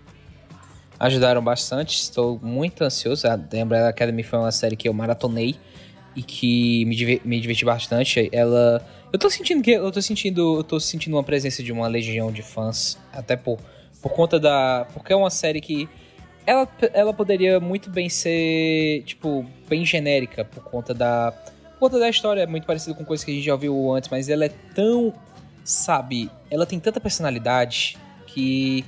Ajudaram 0.99 1.43
bastante, 1.43 1.95
estou 1.95 2.39
muito 2.41 2.83
ansioso. 2.83 3.27
A 3.27 3.37
The 3.37 3.63
Umbrella 3.63 3.89
Academy 3.89 4.23
foi 4.23 4.39
uma 4.39 4.51
série 4.51 4.75
que 4.75 4.87
eu 4.87 4.93
maratonei 4.93 5.55
e 6.15 6.21
que 6.21 6.85
me, 6.85 6.95
diver, 6.95 7.21
me 7.23 7.39
diverti 7.39 7.65
bastante. 7.65 8.29
Ela. 8.31 8.85
Eu 9.11 9.19
tô 9.19 9.29
sentindo 9.29 9.61
que. 9.61 9.71
Eu 9.71 9.91
tô 9.91 10.01
sentindo. 10.01 10.59
Eu 10.59 10.63
tô 10.63 10.79
sentindo 10.79 11.15
uma 11.15 11.23
presença 11.23 11.63
de 11.63 11.71
uma 11.71 11.87
legião 11.87 12.31
de 12.31 12.41
fãs. 12.41 12.97
Até 13.11 13.35
por, 13.35 13.59
por 14.01 14.11
conta 14.13 14.39
da. 14.39 14.87
Porque 14.93 15.13
é 15.13 15.15
uma 15.15 15.29
série 15.29 15.61
que. 15.61 15.89
Ela, 16.45 16.67
ela 16.93 17.13
poderia 17.13 17.57
muito 17.61 17.89
bem 17.89 18.09
ser, 18.09 19.03
tipo, 19.05 19.45
bem 19.69 19.85
genérica 19.85 20.43
por 20.43 20.61
conta 20.61 20.93
da 20.93 21.33
conta 21.83 21.99
da 21.99 22.09
história 22.09 22.41
é 22.41 22.47
muito 22.47 22.65
parecido 22.65 22.95
com 22.95 23.03
coisas 23.03 23.25
que 23.25 23.31
a 23.31 23.33
gente 23.33 23.43
já 23.43 23.51
ouviu 23.51 23.91
antes, 23.91 24.09
mas 24.09 24.29
ela 24.29 24.45
é 24.45 24.49
tão, 24.73 25.13
sabe, 25.65 26.31
ela 26.49 26.65
tem 26.65 26.79
tanta 26.79 26.97
personalidade 26.97 27.97
que 28.25 28.85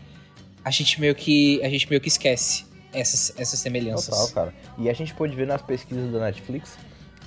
a 0.64 0.72
gente 0.72 1.02
meio 1.02 1.14
que 1.14 1.62
a 1.62 1.68
gente 1.68 1.90
meio 1.90 2.00
que 2.00 2.08
esquece 2.08 2.66
essas, 2.94 3.34
essas 3.38 3.60
semelhanças. 3.60 4.18
Total, 4.18 4.34
cara. 4.34 4.54
E 4.78 4.90
a 4.90 4.94
gente 4.94 5.14
pode 5.14 5.36
ver 5.36 5.46
nas 5.46 5.62
pesquisas 5.62 6.10
da 6.10 6.20
Netflix 6.20 6.78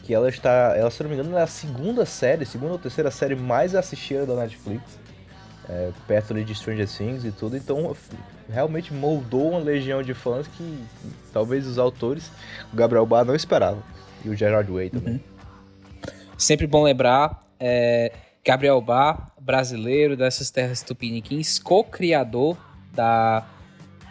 que 0.08 0.14
ela 0.14 0.30
está, 0.30 0.72
ela 0.74 0.90
se 0.90 1.02
não 1.02 1.10
me 1.10 1.16
engano, 1.16 1.36
é 1.36 1.42
a 1.42 1.46
segunda 1.46 2.06
série, 2.06 2.46
segunda 2.46 2.72
ou 2.72 2.78
terceira 2.78 3.10
série 3.10 3.36
mais 3.36 3.74
assistida 3.74 4.24
da 4.24 4.36
Netflix. 4.36 4.98
É, 5.68 5.90
perto 6.06 6.32
de 6.32 6.54
Stranger 6.54 6.88
Things 6.88 7.26
e 7.26 7.30
tudo, 7.30 7.58
então 7.58 7.94
realmente 8.48 8.94
moldou 8.94 9.50
uma 9.50 9.58
legião 9.58 10.02
de 10.02 10.14
fãs 10.14 10.46
que 10.46 10.82
talvez 11.30 11.66
os 11.66 11.78
autores, 11.78 12.32
o 12.72 12.76
Gabriel 12.76 13.04
Bar 13.04 13.22
não 13.22 13.34
esperavam. 13.34 13.82
E 14.24 14.30
o 14.30 14.34
Gerard 14.34 14.72
Way 14.72 14.88
também. 14.88 15.12
Uhum. 15.12 15.20
Sempre 16.38 16.66
bom 16.66 16.84
lembrar, 16.84 17.44
é, 17.60 18.10
Gabriel 18.42 18.80
Bar, 18.80 19.30
brasileiro 19.38 20.16
dessas 20.16 20.50
terras 20.50 20.82
tupiniquins, 20.82 21.58
co-criador 21.58 22.56
da, 22.94 23.46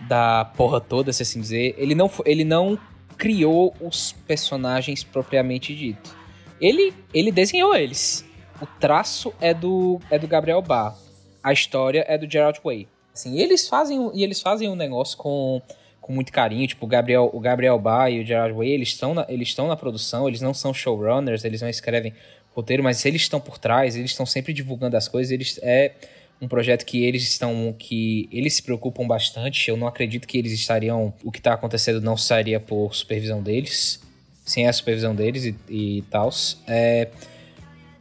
da 0.07 0.45
porra 0.55 0.79
toda, 0.79 1.11
se 1.11 1.23
assim 1.23 1.41
dizer. 1.41 1.73
Ele 1.75 1.95
não, 1.95 2.11
ele 2.23 2.43
não 2.43 2.77
criou 3.17 3.73
os 3.81 4.13
personagens 4.25 5.03
propriamente 5.03 5.75
dito. 5.75 6.15
Ele, 6.59 6.93
ele 7.13 7.31
desenhou 7.31 7.75
eles. 7.75 8.25
O 8.61 8.65
traço 8.65 9.33
é 9.39 9.53
do, 9.53 9.99
é 10.09 10.17
do 10.17 10.27
Gabriel 10.27 10.61
Bar. 10.61 10.95
A 11.43 11.53
história 11.53 12.05
é 12.07 12.17
do 12.17 12.29
Gerald 12.29 12.59
Way. 12.63 12.87
Assim, 13.13 13.39
eles 13.39 13.67
fazem 13.67 14.11
e 14.13 14.23
eles 14.23 14.41
fazem 14.41 14.69
um 14.69 14.75
negócio 14.75 15.17
com, 15.17 15.61
com 15.99 16.13
muito 16.13 16.31
carinho, 16.31 16.67
tipo 16.67 16.85
o 16.85 16.87
Gabriel, 16.87 17.29
o 17.33 17.39
Gabriel 17.39 17.79
Bar 17.79 18.09
e 18.11 18.21
o 18.21 18.25
Gerard 18.25 18.53
Way, 18.53 18.69
eles 18.69 18.89
estão 18.89 19.13
na, 19.13 19.25
eles 19.27 19.55
na 19.57 19.75
produção, 19.75 20.27
eles 20.27 20.39
não 20.39 20.53
são 20.53 20.71
showrunners, 20.73 21.43
eles 21.43 21.61
não 21.61 21.69
escrevem 21.69 22.13
roteiro, 22.55 22.83
mas 22.83 23.03
eles 23.05 23.23
estão 23.23 23.39
por 23.39 23.57
trás, 23.57 23.95
eles 23.95 24.11
estão 24.11 24.25
sempre 24.25 24.53
divulgando 24.53 24.95
as 24.95 25.07
coisas, 25.07 25.31
eles 25.31 25.59
é 25.63 25.93
um 26.41 26.47
projeto 26.47 26.85
que 26.85 27.03
eles 27.03 27.23
estão 27.23 27.75
que 27.77 28.29
eles 28.31 28.55
se 28.55 28.63
preocupam 28.63 29.07
bastante. 29.07 29.69
Eu 29.69 29.77
não 29.77 29.87
acredito 29.87 30.27
que 30.27 30.37
eles 30.37 30.51
estariam 30.51 31.13
o 31.23 31.31
que 31.31 31.39
está 31.39 31.53
acontecendo 31.53 31.99
não 32.01 32.15
sairia 32.15 32.59
por 32.59 32.93
supervisão 32.93 33.41
deles, 33.41 34.01
sem 34.45 34.67
a 34.67 34.73
supervisão 34.73 35.15
deles 35.15 35.45
e, 35.45 35.55
e 35.69 36.01
tal. 36.09 36.29
É, 36.67 37.09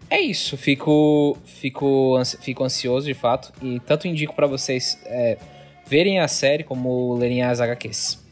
é 0.09 0.21
isso, 0.21 0.57
fico, 0.57 1.37
fico, 1.45 2.21
fico 2.41 2.63
ansioso 2.63 3.07
de 3.07 3.15
fato 3.15 3.53
e 3.61 3.81
tanto 3.81 4.07
indico 4.07 4.35
para 4.35 4.47
vocês 4.47 4.99
é, 5.05 5.37
verem 5.87 6.21
a 6.21 6.29
série 6.29 6.63
como 6.63 7.15
lerem 7.15 7.43
as 7.43 7.61
HQs. 7.61 8.25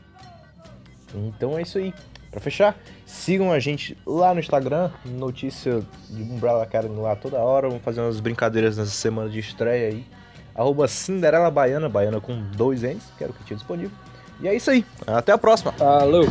Então 1.14 1.59
é 1.59 1.62
isso 1.62 1.79
aí. 1.79 1.93
Para 2.35 2.40
fechar, 2.40 2.77
sigam 3.07 3.53
a 3.53 3.61
gente 3.61 3.97
lá 4.05 4.35
no 4.35 4.40
Instagram, 4.40 4.90
notícia 5.05 5.85
de 6.11 6.20
Umbrella 6.20 6.64
Academy 6.64 7.01
lá 7.01 7.14
toda 7.14 7.38
hora. 7.38 7.68
Vamos 7.68 7.85
fazer 7.85 8.01
umas 8.01 8.18
brincadeiras 8.18 8.77
nessa 8.77 8.90
semana 8.90 9.31
de 9.31 9.38
estreia 9.38 9.90
aí. 9.90 10.05
Arroba 10.53 10.88
Cinderela 10.88 11.49
Baiana, 11.49 11.88
Baiana 11.88 12.20
com 12.20 12.37
dois 12.57 12.83
N's, 12.83 13.05
que 13.16 13.23
era 13.23 13.33
o 13.33 13.37
que 13.37 13.44
tinha 13.44 13.57
disponível. 13.57 13.97
E 14.40 14.49
é 14.49 14.55
isso 14.55 14.68
aí. 14.68 14.85
Até 15.07 15.31
a 15.31 15.38
próxima. 15.38 15.70
Falou! 15.75 16.27